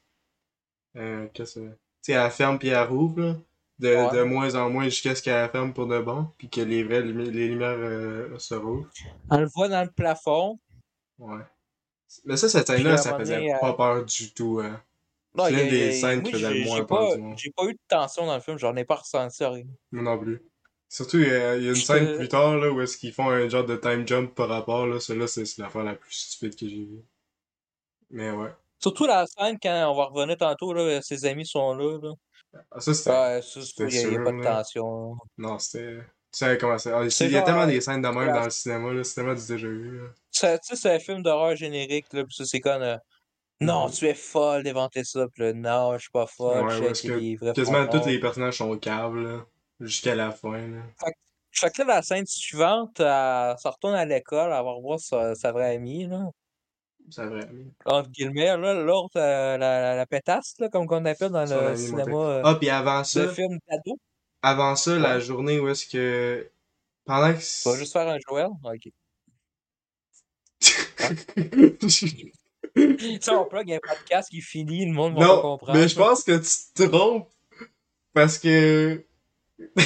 [0.96, 1.02] Ouais.
[1.02, 3.36] Euh, qu'est-ce que Tu sais, elle ferme puis elle rouvre, là.
[3.80, 4.12] De, Ouais.
[4.18, 6.28] de moins en moins jusqu'à ce qu'elle ferme pour de bon.
[6.38, 8.90] Puis que les vraies lumi- les lumières euh, se rouvrent.
[9.32, 10.60] On le voit dans le plafond.
[11.18, 11.44] Ouais.
[12.26, 14.82] Mais ça, cette scène-là, ça faisait pas peur du tout, hein.
[15.38, 18.42] C'est l'une des scènes qui faisait moins peur j'ai pas eu de tension dans le
[18.42, 19.64] film, j'en ai pas ressenti rien.
[19.92, 20.42] Moi non plus.
[20.90, 23.48] Surtout, euh, il y a une scène plus tard, là, où est-ce qu'ils font un
[23.48, 25.00] genre de time jump par rapport, là.
[25.00, 27.04] Celle-là, c'est c'est l'affaire la plus stupide que j'ai vue.
[28.10, 28.50] Mais ouais.
[28.80, 32.00] Surtout la scène quand on va revenir tantôt, là, ses amis sont là.
[32.02, 32.12] là.
[32.72, 33.10] Ah, ça, c'était...
[33.12, 35.18] Ouais, ça, il n'y a, pas de tension.
[35.38, 36.00] Non, c'était...
[36.32, 36.92] Tu sais comment c'est...
[36.92, 39.04] Ah, il y a tellement euh, des scènes de même dans le cinéma, là.
[39.04, 40.02] C'est tellement du déjà vu.
[40.32, 42.82] Ça, Tu sais, c'est un film d'horreur générique, là, pis ça, c'est comme.
[42.82, 42.98] euh,
[43.62, 43.92] non, Mhm.
[43.92, 47.02] tu es folle d'inventer ça, pis là, non, je suis pas folle, Ouais, je parce
[47.02, 49.46] que Quasiment tous les personnages sont caves, là.
[49.80, 50.82] Jusqu'à la fin, là.
[51.52, 55.36] Fait que là, la scène suivante, elle se retourne à l'école, elle va revoir sa,
[55.36, 56.30] sa vraie amie, là.
[57.12, 57.48] C'est vrai.
[57.86, 62.42] Entre guillemets, là, l'autre, euh, la, pétasse, là, comme qu'on appelle dans le cinéma euh,
[62.44, 63.98] Ah, puis avant ça, de film d'ado.
[64.42, 66.50] avant ça, la journée où est-ce que...
[67.06, 67.40] Pendant que...
[67.40, 68.50] Tu vas juste faire un Joël?
[68.64, 68.90] Ok.
[72.76, 75.78] Si on plug un podcast qui finit, le monde va pas comprendre.
[75.78, 77.28] mais je pense que tu te trompes
[78.14, 79.04] parce que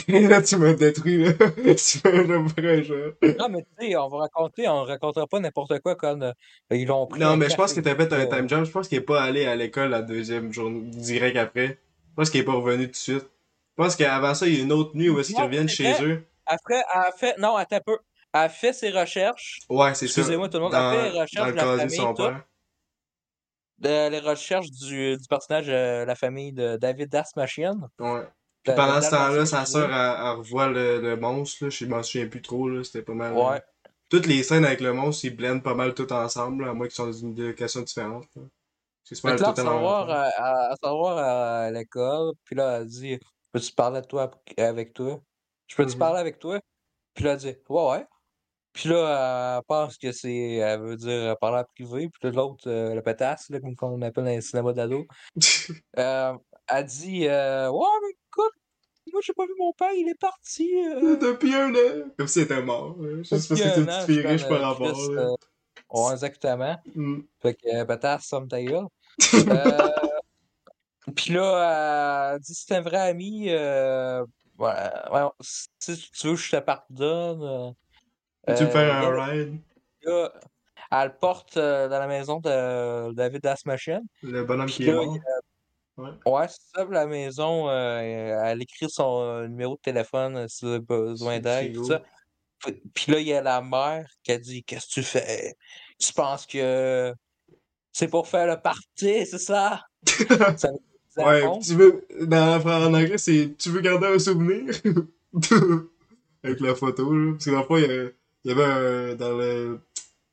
[0.08, 1.34] là tu m'as détruit là.
[2.84, 3.18] jeu.
[3.40, 6.34] Non, mais tu sais, on va raconter, on racontera pas n'importe quoi comme euh,
[6.72, 7.20] ils l'ont pris.
[7.20, 8.66] Non, mais je pense que café, t'as fait un euh, time jump.
[8.66, 11.68] Je pense qu'il est pas allé à l'école la deuxième journée direct après.
[11.68, 13.30] Je pense qu'il est pas revenu tout de suite.
[13.78, 16.04] Je pense qu'avant ça, il y a une autre nuit où est-ce qu'ils reviennent chez
[16.04, 16.24] eux.
[16.46, 17.38] Après, elle a fait.
[17.40, 17.98] Non, attends un peu.
[18.34, 19.62] Elle a fait ses recherches.
[19.70, 20.22] Ouais, c'est ça.
[20.22, 22.14] Excusez-moi tout le monde, Dans, elle fait les recherches dans le de la famille, son
[22.14, 22.44] père.
[23.80, 27.90] de- les recherches du, du personnage de la famille de David Dasmachian.
[28.00, 28.24] Ouais.
[28.64, 31.70] Puis pendant de ce temps-là, sa soeur, elle, elle revoit le, le monstre, là.
[31.70, 32.84] Je m'en souviens plus trop, là.
[32.84, 33.34] C'était pas mal.
[33.34, 33.62] Ouais.
[34.10, 36.88] Toutes les scènes avec le monstre, ils blendent pas mal tout ensemble, là, à moins
[36.88, 38.26] qu'ils sont dans une location différente.
[39.04, 40.16] C'est pas tout à savoir, l'envers.
[40.16, 40.24] à,
[40.70, 43.20] à- à savoir à l'école, puis là, elle dit
[43.52, 45.20] Peux-tu parler toi avec toi?
[45.68, 46.00] Je peux-tu Mhm.
[46.00, 46.60] parler avec toi?
[47.14, 48.06] Puis là, elle dit Ouais, ouais.
[48.74, 50.54] Puis là, elle pense que c'est.
[50.56, 52.10] Elle veut dire euh, parler à privé.
[52.10, 55.06] Puis là, l'autre, euh, le pétasse, là, comme on appelle dans les cinémas d'ado,
[55.98, 56.34] euh,
[56.68, 58.54] elle dit euh, Ouais, mais écoute,
[59.12, 60.70] moi, j'ai pas vu mon père, il est parti.
[60.88, 62.10] euh, Depuis un an.
[62.18, 62.96] Comme si elle était mort.
[63.00, 63.18] là.
[63.18, 65.00] Juste parce que t'es un une petite fille riche par euh, rapport.
[65.12, 65.36] Euh,
[65.90, 66.76] Ouais, exactement.
[66.96, 67.20] Mm.
[67.42, 68.86] Fait que euh, pétasse, somme ta gueule.
[71.08, 73.50] Euh, Puis là, elle dit c'est un vrai ami.
[73.50, 74.24] Euh,
[74.58, 74.72] ouais,
[75.12, 75.68] ouais, si
[76.14, 77.44] tu veux je te pardonne.
[77.44, 77.72] euh,
[78.48, 79.60] Peux-tu me euh, un ride?
[80.04, 80.32] là,
[80.92, 84.02] elle le porte euh, dans la maison de David Asmachin.
[84.24, 85.18] Le bonhomme qui est là, mort.
[85.98, 88.00] Ouais, c'est ça, la maison, euh,
[88.46, 91.88] elle écrit son euh, numéro de téléphone euh, si elle a besoin d'aide, tout frigo.
[91.88, 92.02] ça.
[92.94, 95.56] Puis là, il y a la mère qui a dit Qu'est-ce que tu fais?
[96.00, 97.14] Tu penses que
[97.92, 99.82] c'est pour faire le party, c'est ça?
[101.16, 102.08] Ouais, tu veux.
[102.22, 103.56] Dans, en anglais, c'est.
[103.60, 104.74] Tu veux garder un souvenir?
[106.44, 107.34] Avec la photo, là.
[107.34, 108.14] Parce que dans le fond, il
[108.46, 109.14] y avait un.
[109.14, 109.80] Dans le.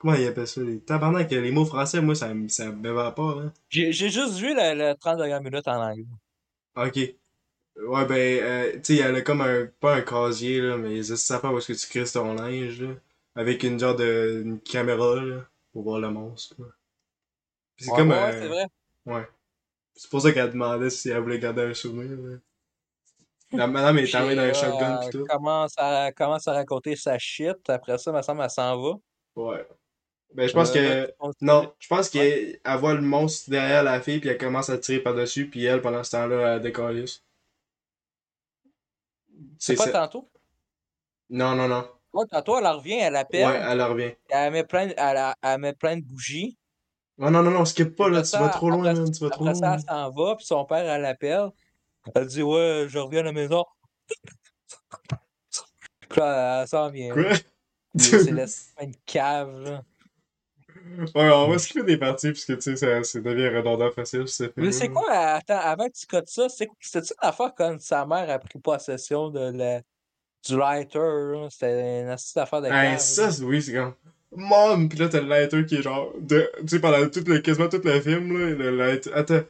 [0.01, 0.63] Comment il appelle ça?
[0.63, 3.53] Les tabarnak, les mots français, moi, ça, me- ça m'évapore, hein.
[3.69, 6.07] J'ai juste vu le, le 30 dernières minutes en anglais.
[6.77, 6.97] Ok.
[7.77, 9.67] Ouais, ben, euh, tu sais, il y a comme un.
[9.81, 12.81] Pas un casier, là, mais c'est ça fait où est-ce que tu crisses ton linge,
[12.83, 12.95] là.
[13.35, 14.43] Avec une genre de.
[14.45, 15.47] Une caméra, là.
[15.73, 16.67] Pour voir le monstre, là.
[17.79, 18.33] C'est Ouais, comme ouais, un.
[18.33, 18.67] c'est vrai.
[19.07, 19.29] Ouais.
[19.95, 22.39] C'est pour ça qu'elle demandait si elle voulait garder un souvenir, là.
[23.53, 25.27] La madame est armée d'un là, shotgun pis elle tout.
[25.27, 27.69] commence à, commence à raconter sa shit.
[27.69, 28.95] Après ça, me semble, elle s'en va.
[29.35, 29.67] Ouais.
[30.35, 31.13] Ben, je pense Euh, que.
[31.41, 34.79] Non, je pense qu'elle elle voit le monstre derrière la fille, puis elle commence à
[34.79, 37.25] tirer par-dessus, puis elle, pendant ce temps-là, elle décalisse.
[39.59, 39.93] C'est pas ça.
[39.93, 40.31] tantôt?
[41.31, 41.89] Non, non, non.
[42.13, 43.47] Ouais, tantôt, elle revient, elle appelle.
[43.47, 44.13] Ouais, elle revient.
[44.29, 44.95] Elle met plein, de-
[45.43, 46.57] elle, met plein de bougies.
[47.19, 49.45] Non, non, non, non, skip pas, là, tu vas trop loin, après- tu vas trop
[49.47, 49.75] Après ça, loin.
[49.77, 51.51] elle s'en va, puis son père, elle l'appelle.
[52.15, 53.65] Elle dit Ouais, je reviens à la maison.
[56.09, 57.13] Puis là, elle s'en vient.
[57.13, 57.33] Quoi?
[57.97, 58.47] C'est la
[58.83, 59.83] une cave, là.
[61.15, 64.25] Ouais, on va skipper des parties, puisque tu sais, ça, ça devient redondant facile.
[64.57, 67.81] Mais c'est quoi, attends, avant que tu cotes ça, c'est quoi- c'était-tu une affaire quand
[67.81, 69.81] sa mère a pris possession de la,
[70.49, 71.49] du lighter?
[71.51, 73.95] C'était une astuce d'affaire de Ouais, cave, ça, oui, c'est comme.
[74.37, 74.89] Mom!
[74.89, 76.13] Pis là, t'as le lighter qui est genre.
[76.21, 76.49] De...
[76.61, 77.39] Tu sais, pendant tout le...
[77.41, 79.13] quasiment tout le film, là, le lighter.
[79.13, 79.43] Attends.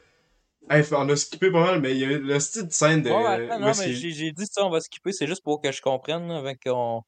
[0.69, 3.09] Hey, on a skippé pas mal, mais il y a le style de scène de.
[3.09, 5.71] Ouais, attends, où non, mais j'ai dit ça, on va skipper, c'est juste pour que
[5.71, 7.01] je comprenne, avant qu'on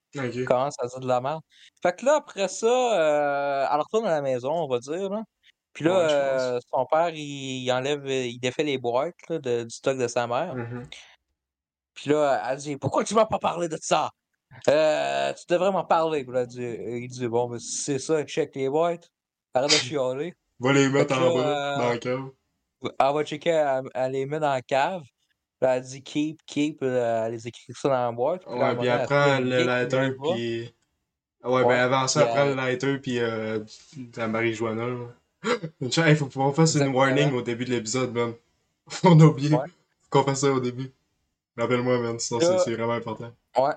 [0.46, 1.42] commence à dire de la merde.
[1.82, 5.22] Fait que là, après ça, euh, elle retourne à la maison, on va dire, là.
[5.74, 9.63] Puis là, Ouais, euh, son père, il, il enlève, il défait les boîtes, là, de-
[9.63, 10.56] du stock de sa mère.
[10.56, 10.84] Mhm.
[11.94, 14.10] Puis là, elle dit Pourquoi tu m'as pas parlé de ça?
[14.68, 16.24] Euh, Tu devrais m'en parler.
[16.24, 19.10] Puis là, il dit, Bon, ben, si c'est ça, check les boîtes.
[19.54, 20.34] Arrête de chialer.
[20.60, 22.30] Va les mettre en bas, euh, dans le cave.
[23.00, 25.04] Elle va checker, elle, elle les met dans la cave.
[25.60, 26.80] Puis elle dit Keep, keep.
[26.80, 28.43] puis Elle les écrit ça dans la boîte.
[28.46, 30.74] Puis Ouais, puis elle prend le lighter, puis.
[31.43, 33.60] Ouais, Ouais, ben avant ça, elle prend le lighter, puis euh,
[33.98, 34.86] de la marijuana,
[35.43, 38.34] hey, faut qu'on fasse une warning au début de l'épisode, man.
[39.04, 39.54] On a oublié.
[39.54, 39.67] Ouais.
[40.04, 40.91] Faut qu'on fasse ça au début.
[41.58, 43.32] Rappelle-moi, man, sinon c'est vraiment important.
[43.58, 43.74] Ouais.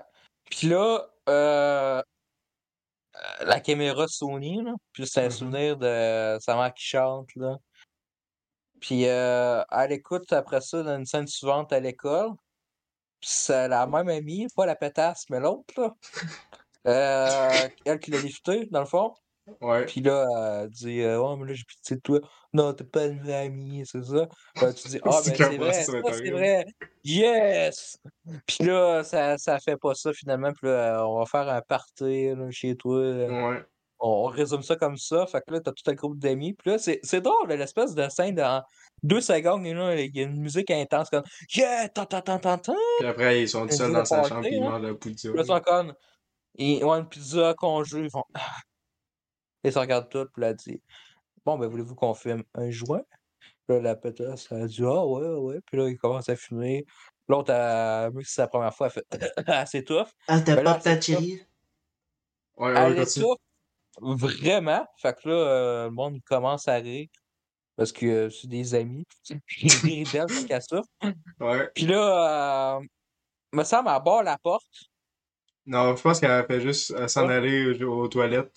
[0.48, 2.00] Puis là, euh,
[3.16, 4.74] euh, la caméra Sony, là.
[4.92, 5.30] Puis c'est un Mhm.
[5.30, 7.58] souvenir de sa mère qui chante, là.
[8.80, 12.30] Puis euh, elle écoute après ça dans une scène suivante à l'école.
[13.20, 15.94] Puis c'est la même amie, pas la pétasse, mais l'autre, là.
[16.88, 19.12] Euh, elle qui l'a lifté, dans le fond.
[19.60, 19.86] Ouais.
[19.86, 20.24] Puis là,
[20.62, 22.20] elle dit euh, Ouais, mais là, j'ai pitié de toi.
[22.52, 24.28] Non, t'es pas une vraie amie, c'est ça.
[24.60, 26.30] Ben, tu dis Ah, C'est ben, c'est vrai, c'est horrible.
[26.36, 26.64] vrai.
[27.02, 27.98] Yes!
[28.46, 30.52] Puis là, ça, ça fait pas ça finalement.
[30.52, 33.00] Puis là, on va faire un party là, chez toi.
[33.00, 33.48] là.
[33.48, 33.64] Ouais.
[33.98, 35.26] On, résume ça comme ça.
[35.26, 36.54] Fait que là, t'as tout un groupe d'amis.
[36.54, 38.62] Puis là, c'est c'est drôle, l'espèce de scène dans
[39.02, 39.66] deux secondes.
[39.66, 41.88] et là, Il y a une musique intense comme Yeah!
[41.88, 42.74] Tan, tan, tan, tan, tan.
[42.98, 44.70] Puis après, ils sont seuls dans sa chambre, puis ils hein.
[44.70, 45.28] mangent la pizza.
[45.28, 45.94] Puis là, ils sont comme.
[46.58, 48.04] Ils ont une pizza congelée.
[48.04, 48.24] Ils font.
[48.34, 48.40] Ah.
[49.64, 50.26] Ils se regardent tous.
[50.32, 50.82] Puis là, dit
[51.44, 53.02] Bon, ben, voulez-vous qu'on fume un joint?
[53.66, 55.60] Puis là, la pétasse, elle dit Ah, ouais, ouais.
[55.66, 56.84] Puis là, ils commencent à fumer.
[57.28, 57.52] L'autre,
[58.14, 59.06] vu que c'est la première fois, elle fait
[59.46, 60.12] Elle s'étouffe.
[60.28, 61.00] Ah, t'as Ben pas ta c'est ça.
[61.00, 61.40] chérie?
[62.56, 63.06] Ouais, Elle
[64.00, 64.86] vraiment?
[65.00, 67.08] Fait que là, euh, le monde commence à rire.
[67.76, 69.04] Parce que euh, c'est des amis.
[69.60, 70.88] Ils rient d'elle parce qu'elle souffre.
[71.40, 71.70] Ouais.
[71.74, 72.80] Puis là, euh,
[73.52, 74.64] me semble, elle barre la porte.
[75.66, 78.54] Non, je pense qu'elle fait juste s'en aller aux, aux toilettes.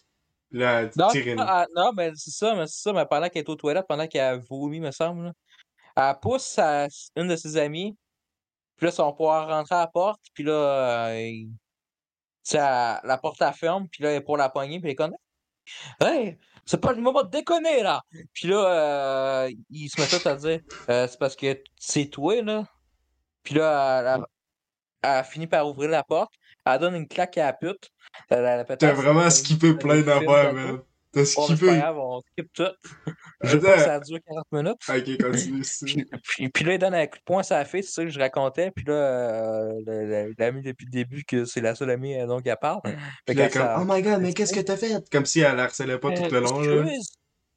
[0.51, 3.43] Là, elle Non, tire ça, non, mais c'est ça, mais c'est ça, mais pendant qu'elle
[3.43, 5.33] est aux toilettes, pendant qu'elle a vomi, me semble, là,
[5.95, 7.95] elle pousse sa- une de ses amies,
[8.77, 11.31] puis là, son pouvoir rentrer à la porte, puis là, euh,
[12.53, 15.15] la porte elle ferme, puis là, elle est pour la poignée, puis elle est comme
[16.01, 18.01] Hey, c'est pas le moment de déconner, là!
[18.33, 22.41] Puis là, euh, il se met tout à dire Euh, C'est parce que c'est toi,
[22.41, 22.63] là.
[23.43, 24.25] Puis là, elle, elle-
[25.17, 26.33] elle finit par ouvrir la porte,
[26.65, 27.89] elle donne une claque à la pute.
[28.77, 30.81] T'as vraiment skippé le plein d'affaires, man.
[31.11, 31.65] T'as Bon, skippé.
[31.77, 32.63] grave, on skip tout.
[33.41, 34.77] Je que ça dure 40 minutes.
[34.89, 35.61] Ok, continue.
[35.85, 38.03] Puis, puis, puis là, il donne un coup de poing sur la fille, c'est ça
[38.03, 38.69] que je racontais.
[38.71, 42.57] Puis là, euh, l'ami depuis le début, que c'est la seule amie euh, dont elle
[42.61, 42.81] parle.
[43.25, 45.09] Puis là, Oh my god, mais qu'est-ce que t'as fait?
[45.11, 46.91] Comme si elle la harcelait pas tout le long, là.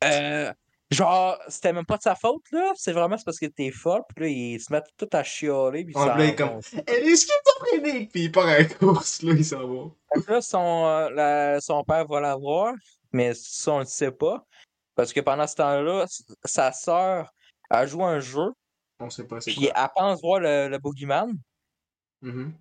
[0.04, 0.52] Euh,
[0.90, 2.72] genre, c'était même pas de sa faute, là.
[2.76, 4.02] C'est vraiment parce que t'es folle.
[4.14, 5.84] Puis là, ils se mettent tout à chialer.
[5.84, 8.10] Puis On s'en play comme, est schizophrénique!
[8.12, 9.90] Puis il part à la course, là, il s'en va.
[10.14, 12.74] Fait que là, son, euh, la- son père va la voir,
[13.12, 14.44] mais ça, on le sait pas.
[14.94, 16.04] Parce que pendant ce temps-là,
[16.44, 17.32] sa sœur
[17.70, 18.52] a joué un jeu,
[19.00, 19.72] On sait pas c'est puis quoi.
[19.82, 21.32] elle pense voir le, le Boogeyman.
[22.20, 22.52] Mhm.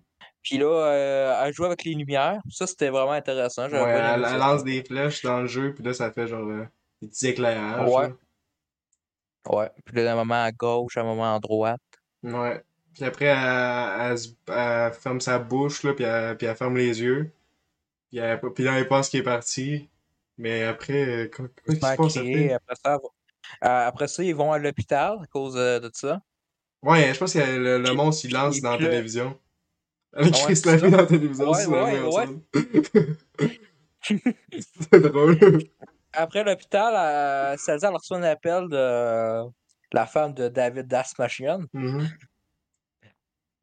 [0.42, 2.40] Puis là, euh, elle joue avec les lumières.
[2.50, 3.68] Ça, c'était vraiment intéressant.
[3.68, 6.66] Ouais, elle, lance des flèches dans le jeu, puis là, ça fait genre euh,
[7.00, 7.88] des petits éclairages.
[7.88, 8.08] Ouais.
[8.08, 8.14] là.
[9.50, 9.70] Ouais.
[9.84, 11.80] Puis là, un moment à gauche, un moment à droite.
[12.22, 12.62] Ouais.
[12.94, 16.76] Puis après, elle, elle se- elle ferme sa bouche, là, puis elle, puis elle ferme
[16.76, 17.32] les yeux.
[18.10, 18.38] Puis là,
[18.78, 19.88] elle pense qu'il est parti.
[20.42, 22.52] Mais après, quoi, quoi se se passe après?
[22.52, 26.20] Après ça, elle euh, après ça, ils vont à l'hôpital à cause euh, de ça.
[26.82, 29.38] Ouais, je pense que le, le monstre, il lance puis- dans la télévision.
[30.14, 30.76] Elle Ouais, la ça.
[30.76, 32.26] vie dans la télévision, Ouais, c'est ouais, ouais.
[35.10, 35.38] drôle.
[36.12, 39.44] Après l'hôpital, euh, César elle reçoit un appel de
[39.92, 42.08] la femme de David Dasmachian Mhm.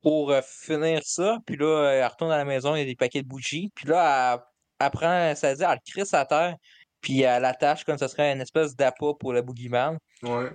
[0.02, 1.38] pour euh, finir ça.
[1.46, 3.72] Puis là, elle retourne à la maison, il y a des paquets de bougies.
[3.76, 4.49] Puis là,
[4.80, 6.56] elle, elle prend César, elle le crisse à terre,
[7.02, 9.98] puis elle l'attache comme ce serait une espèce d'appât pour le boogeyman.
[10.24, 10.52] Ouais.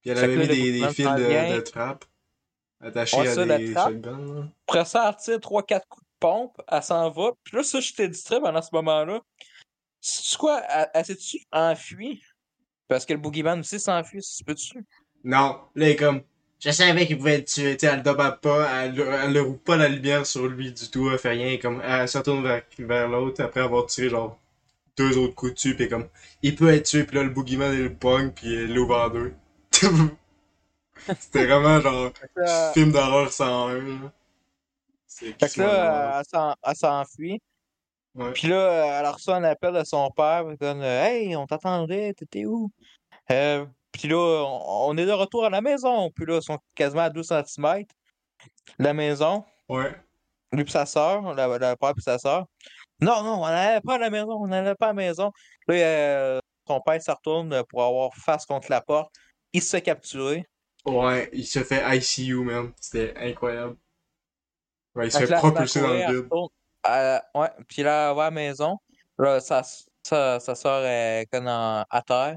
[0.00, 2.04] Puis elle avait mis des, fils de, trappe
[2.80, 4.52] attachés Ouais, à ça, la des shotguns.
[4.68, 7.32] Après ça, elle tire 3-4 coups de pompe, elle s'en va.
[7.42, 9.20] Puis là, ça, j'étais distrait pendant ce moment-là.
[10.00, 10.62] C'est quoi?
[10.68, 12.22] Elle, elle s'est-tu enfuie?
[12.88, 14.84] Parce que le boogeyman aussi s'enfuit, si tu peux-tu?
[15.24, 16.22] Non, là, il est comme,
[16.64, 19.58] Je savais qu'il pouvait être tué, tu sais, elle le pas, elle, elle ne roule
[19.58, 22.62] pas la lumière sur lui du tout, elle fait rien, comme, elle se retourne vers,
[22.78, 24.38] vers l'autre après avoir tiré genre
[24.96, 26.08] deux autres coups dessus, pis comme,
[26.42, 29.08] il peut être tué, pis là le boogeyman il le pogne, pis il l'ouvre en
[29.10, 29.34] deux.
[31.18, 34.12] C'était vraiment genre, Euh, film d'horreur 101, là.
[35.06, 37.42] C'est Fait que là, elle s'en- elle s'enfuit.
[38.14, 38.32] Ouais.
[38.32, 40.44] Puis là, elle reçoit un appel de son père.
[40.50, 42.70] Il donne Hey, on t'attendait, t'étais où?
[43.30, 46.10] Euh, puis là, on, est de retour à la maison.
[46.10, 47.84] Puis là, ils sont quasiment à 12 cm.
[48.78, 49.94] La maison, Ouais.
[50.52, 52.46] lui et sa soeur, la, la père et sa soeur.
[53.00, 55.30] Non, non, on n'allait pas à la maison, on n'allait pas à la maison.
[55.68, 59.12] Là, euh, son père se retourne pour avoir face contre la porte.
[59.52, 60.44] Il se fait capturer.
[60.84, 62.72] Ouais, il se fait ICU, man.
[62.80, 63.76] C'était incroyable.
[64.94, 66.28] Ouais, il se Fait là, propulser dans le vide.
[66.86, 68.76] Euh, ouais, puis là, elle va à la maison.
[69.18, 69.62] Là, sa,
[70.02, 72.36] sa, sa soeur est comme en- à terre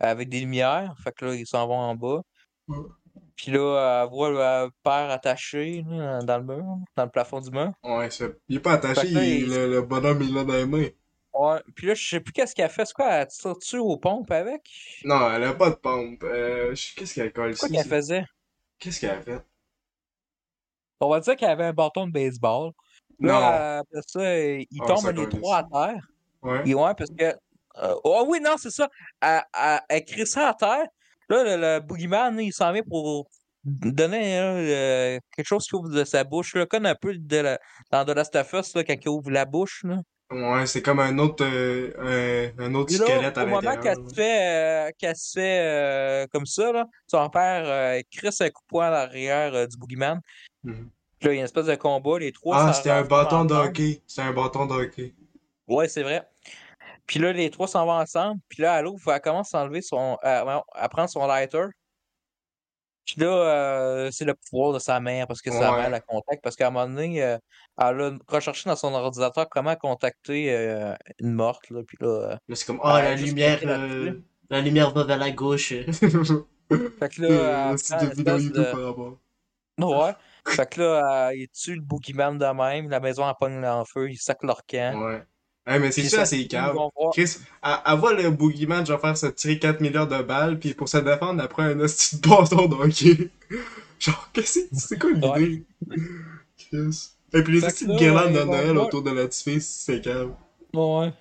[0.00, 0.94] avec des lumières.
[1.02, 2.22] Fait que là, ils s'en vont en bas.
[3.36, 6.64] Puis là, elle voit le père attaché là, dans le mur,
[6.96, 7.72] dans le plafond du mur.
[7.84, 10.54] Ouais, il il est pas attaché, là, il- il- le, le bonhomme il l'a dans
[10.54, 10.88] les mains.
[11.34, 11.60] Ouais.
[11.74, 12.86] Puis là, je sais plus qu'est-ce qu'elle fait.
[12.86, 14.62] C'est quoi, elle tire-tu aux pompes avec?
[15.04, 16.22] Non, elle a pas de pompe.
[16.24, 17.70] Euh, je- qu'est-ce qu'elle colle ici?
[17.70, 18.24] qu'elle faisait?
[18.78, 19.42] Qu'est-ce qu'elle a fait?
[21.00, 22.72] On va dire qu'elle avait un bâton de baseball.
[23.20, 23.34] Non.
[23.34, 26.08] Après ça, ils Ah, tombent ça les trois à terre.
[26.42, 26.62] Ouais.
[26.66, 27.34] Et ouais, parce que.
[27.82, 28.88] Euh, oh oui, non, c'est ça.
[29.20, 30.86] Elle, elle, elle crie ça à terre.
[31.28, 33.28] Là, le, le boogeyman, il s'en vient pour
[33.64, 36.54] donner hein, le- quelque chose qui ouvre de sa bouche.
[36.54, 37.58] Là, comme un peu de la,
[37.90, 39.82] dans The Last of Us, là, quand il ouvre la bouche.
[39.84, 39.96] Là.
[40.30, 43.96] Ouais, c'est comme un autre, euh, un, un autre là, squelette à au moment l'intérieur.
[43.96, 48.50] qu'elle se fait, euh, se fait euh, comme ça, là, son père euh, crisse un
[48.50, 50.20] coup de poing à l'arrière euh, du boogeyman.
[50.64, 50.90] Mhm.
[51.18, 52.18] Puis là, il y a une espèce de combat.
[52.18, 54.02] Les trois Ah, c'était un bâton de hockey.
[54.06, 55.14] C'était un bâton de hockey.
[55.66, 56.28] Ouais, c'est vrai.
[57.06, 58.40] Puis là, les trois s'en vont ensemble.
[58.48, 60.18] Puis là, elle ouvre, elle commence à enlever son.
[60.24, 61.66] euh, à prendre son lighter.
[63.04, 65.78] Puis là, euh, c'est le pouvoir de sa mère parce que sa Ouais.
[65.82, 66.42] mère la contacte.
[66.42, 67.38] Parce qu'à un moment donné, euh,
[67.80, 71.70] elle a recherché dans son ordinateur comment contacter euh, une morte.
[71.70, 73.60] Là, puis là, euh, Là, c'est comme, Ah, ah, la lumière,
[74.50, 75.72] la lumière va vers la gauche.
[76.98, 79.18] fait que là, elle c'est prend de une vidéo espèce YouTube de- par rapport.
[79.78, 80.12] Ouais.
[80.48, 82.88] Fait que là, il tue le boogeyman de même?
[82.90, 84.10] La maison, elle pogne en feu.
[84.10, 85.00] Il sac leur camp.
[85.04, 85.22] Ouais.
[85.66, 89.26] Hey, mais c'est ça, c'est voir- Chris, elle, elle voit le boogeyman genre faire se
[89.26, 93.30] tirer 4 milliards de balles, puis pour se défendre, elle prend un bâton de hockey.
[93.98, 95.64] Genre, qu'est-ce que c'est quoi l'idée?
[96.58, 97.10] Chris.
[97.32, 100.02] Et puis les petites guirlandes de ils vont Noël autour de la petite fille, c'est
[100.02, 100.32] cave.
[100.74, 101.12] Ouais.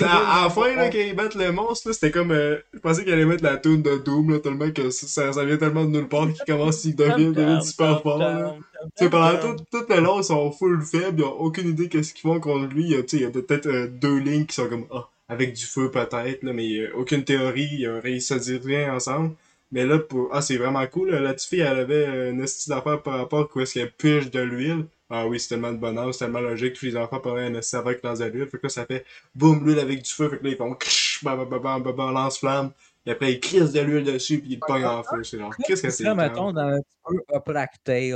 [0.00, 2.30] À, la fin, là, quand ils battent le monstre, c'était comme.
[2.32, 5.44] euh, je pensais qu'ils allaient mettre la tune de Doom, là, tellement que ça, ça
[5.44, 8.56] vient tellement de nulle part qu'ils commencent, ils deviennent, deviennent super forts, là.
[8.96, 11.88] Tu sais, pendant tout, tout le long, ils sont full faibles, ils ont aucune idée
[11.88, 12.84] qu'est-ce qu'ils font contre lui.
[12.84, 14.86] Il y a, tu sais, il y a peut-être euh, deux lignes qui sont comme,
[14.90, 18.60] ah, avec du feu peut-être, là, mais euh, aucune théorie, ils ont réussi à dire
[18.64, 19.34] rien ensemble.
[19.72, 22.42] Mais là, pour, ah, c'est vraiment cool, là, la petite fille, elle avait euh, une
[22.42, 24.86] astuce d'affaires par rapport à est-ce qu'elle pige de l'huile.
[25.16, 28.02] Ah oui, c'est tellement de bonheur, c'est tellement logique, tous les enfants parlaient un avec
[28.02, 28.48] dans de l'huile.
[28.48, 30.76] Fait que là, ça fait, boum, l'huile avec du feu, fait que là, ils font,
[31.22, 32.72] bam, bam, bam, bam, bam, lance-flamme.
[33.06, 35.22] Et après, ils crissent de l'huile dessus, puis ils le pognent en feu.
[35.22, 36.02] C'est genre, qu'est-ce que c'est?
[36.02, 38.14] Ça, mettons, dans un petit peu Up Black Tail.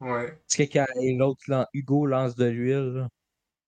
[0.00, 0.38] Ouais.
[0.46, 3.08] C'est que quand l'autre, Hugo, lance de l'huile.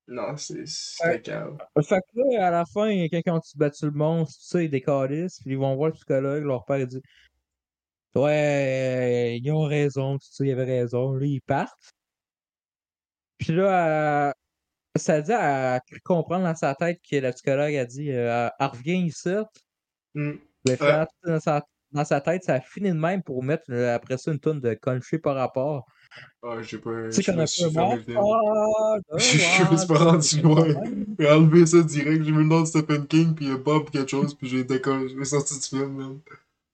[0.06, 1.56] Non, c'est, calme.
[1.82, 4.68] Fait que là, à la fin, quand ils ont battu le monstre, tout ça, ils
[4.68, 7.00] décalissent, puis ils vont voir le psychologue, leur père il dit
[8.14, 11.14] Ouais, ils ont raison, tout ça, ils avaient raison.
[11.14, 11.94] Là, ils partent.
[13.40, 14.32] Puis là, euh,
[14.96, 15.32] ça dit,
[15.90, 19.30] cru comprendre dans sa tête que la psychologue a dit euh, Elle revient ici.
[20.14, 20.32] Hmm.
[20.66, 20.76] Mais Ouais.
[20.76, 23.94] finalement, tout dans sa, dans sa tête, ça a fini de même pour mettre euh,
[23.94, 25.86] après ça une tonne de country par rapport.
[26.42, 27.04] Ah, j'ai pas.
[27.08, 27.64] Tu sais Je me suis.
[27.76, 30.66] Ah, Je me suis pas rendu loin.
[31.18, 33.56] J'ai enlevé ça direct, j'ai mis le nom de Stephen King, puis il y a
[33.58, 36.20] Bob quelque chose, puis j'ai décollé, j'ai sorti du film, man.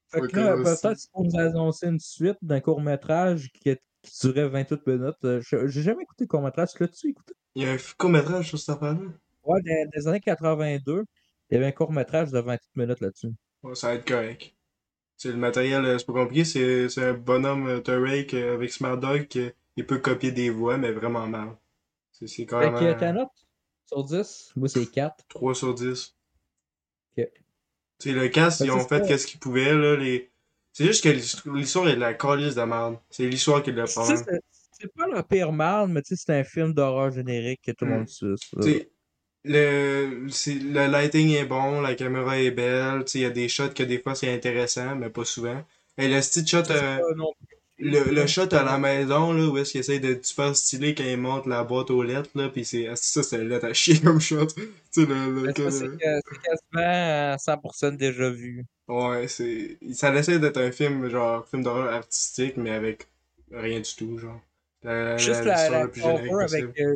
[0.08, 4.26] Fait que là, peut-être qu'il faut nous annoncer une suite d'un court-métrage qui, est- qui
[4.26, 5.16] durait 28 minutes.
[5.22, 6.70] Je- J'ai jamais écouté le court-métrage.
[6.74, 7.34] Tu l'as-tu écouté?
[7.54, 9.00] Il y a un court-métrage sur cette affaire-là?
[9.44, 11.04] Ouais, des, des années 82,
[11.50, 13.32] il y avait un court-métrage de 28 minutes là-dessus.
[13.62, 14.54] Ouais, ça va être correct.
[15.16, 18.72] C'est le matériel, euh, c'est pas compliqué, c'est c'est un bonhomme euh, Turek euh, avec
[18.72, 21.56] Smart Dog qui il peut copier des voix, mais vraiment mal.
[22.12, 23.28] C'est c'est Fait carrément que ta note
[23.86, 25.24] sur 10, moi c'est 4.
[25.28, 26.16] 3 sur 10.
[27.16, 27.28] Ok.
[27.98, 30.30] Tu sais, le cast, Fait ils ont fait qu'est-ce qu'ils pouvaient, là, les...
[30.76, 32.98] C'est juste que l'hist- l'histoire est de la calice de merde.
[33.08, 34.26] C'est l'histoire qui est le problème.
[34.26, 37.86] c'est- pas le pire mal, mais tu sais, c'est un film d'horreur générique que tout
[37.86, 38.00] le Hmm.
[38.00, 38.08] monde
[38.60, 38.90] sais,
[39.44, 43.48] le, le lighting est bon, la caméra est belle, tu sais, il y a des
[43.48, 45.64] shots que des fois c'est intéressant, mais pas souvent.
[45.98, 49.32] Et le style shot, C'est euh, pas non plus Le, le shot à la maison,
[49.34, 52.30] là, où est-ce qu'il essaye de super stylé quand il monte la boîte aux lettres,
[52.34, 54.46] là, pis c'est, ah, ça, c'est lettre à chier comme shot.
[54.46, 55.14] tu sais, le,
[55.46, 58.64] le, Mais c'est quasiment euh, 100% déjà vu.
[58.88, 63.08] Ouais, c'est, ça essaie d'être un film, genre, film d'horreur artistique, mais avec
[63.50, 64.40] rien du tout, genre.
[64.82, 66.80] La, Juste la, la générique cover avec.
[66.80, 66.94] euh,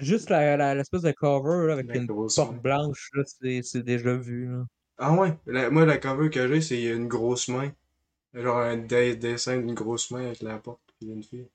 [0.00, 3.62] juste la, la- l'espèce de cover là, avec La une grosse porte blanche, là, c'est,
[3.62, 4.48] c'est déjà vu.
[4.50, 4.64] Là.
[4.98, 7.72] Ah ouais, la- moi, la cover que j'ai, c'est une grosse main.
[8.34, 11.48] Genre un dessin d'une grosse main avec la porte, pis une fille.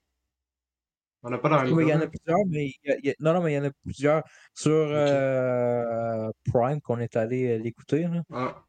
[1.22, 2.92] On n'a pas dans la même Oui, il y en a plusieurs, mais il y
[2.92, 4.24] a- il y a- non, non, mais il y en a plusieurs
[4.54, 8.04] sur euh, Prime qu'on est allé euh, l'écouter.
[8.04, 8.24] Là.
[8.32, 8.64] Ah.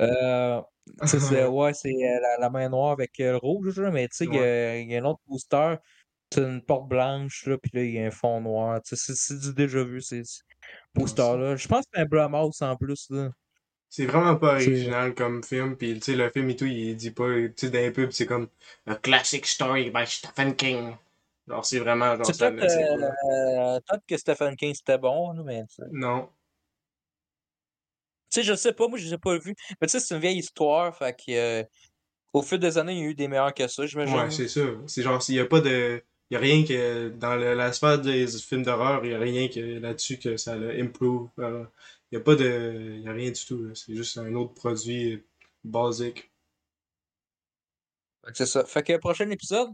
[0.00, 0.62] Euh,
[1.04, 1.18] c'est,
[1.52, 4.34] ouais, c'est euh, la, la main noire avec le rouge, là, mais tu sais, il
[4.34, 5.78] y a- il y, a un autre poster,
[6.32, 8.80] c'est une porte blanche, là, puis là, il y a un fond noir.
[8.82, 10.22] Tu sais, c'est, du déjà vu, ces
[10.94, 11.56] posters-là.
[11.56, 13.08] Je pense que c'est un Blumhouse en plus.
[13.10, 13.30] Là.
[13.88, 17.12] C'est vraiment pas original comme film, pis tu sais, le film et tout, il dit
[17.12, 18.48] pas, tu sais, les pubs, c'est comme
[18.86, 20.96] A Classic Story by Stephen King.
[21.48, 25.62] Genre, c'est vraiment, genre, C'est ça, euh, peut-être que Stephen King c'était bon, mais.
[25.92, 26.28] Non.
[28.30, 29.54] Tu sais, je sais pas, moi je l'ai pas vu.
[29.80, 31.64] Mais tu sais, c'est une vieille histoire, fait que euh,
[32.32, 34.16] au fil des années, il y a eu des meilleurs que ça, j'imagine.
[34.16, 34.60] Ouais, c'est ça.
[34.86, 36.02] C'est genre, il y a pas de.
[36.30, 37.08] Il y a rien que.
[37.10, 40.56] Dans le- la sphère des films d'horreur, il y a rien que là-dessus que ça
[40.56, 41.28] l'a improve.
[41.38, 41.64] Euh,
[42.10, 42.98] Il y a pas de.
[43.04, 43.74] Y a rien du tout.
[43.74, 45.24] C'est juste un autre produit
[45.64, 46.32] basique.
[48.24, 48.64] Fait que c'est ça.
[48.66, 49.70] Fait que prochain épisode,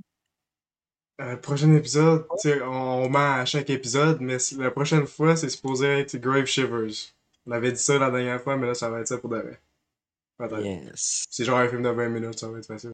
[1.20, 5.86] Euh, prochain épisode, on, on ment à chaque épisode, mais la prochaine fois, c'est supposé
[5.86, 7.14] être Grave Shivers.
[7.46, 9.36] On avait dit ça la dernière fois, mais là, ça va être ça pour de
[9.36, 9.60] vrai.
[10.56, 11.26] Yes.
[11.30, 12.90] C'est genre un film de 20 minutes, ça va être facile.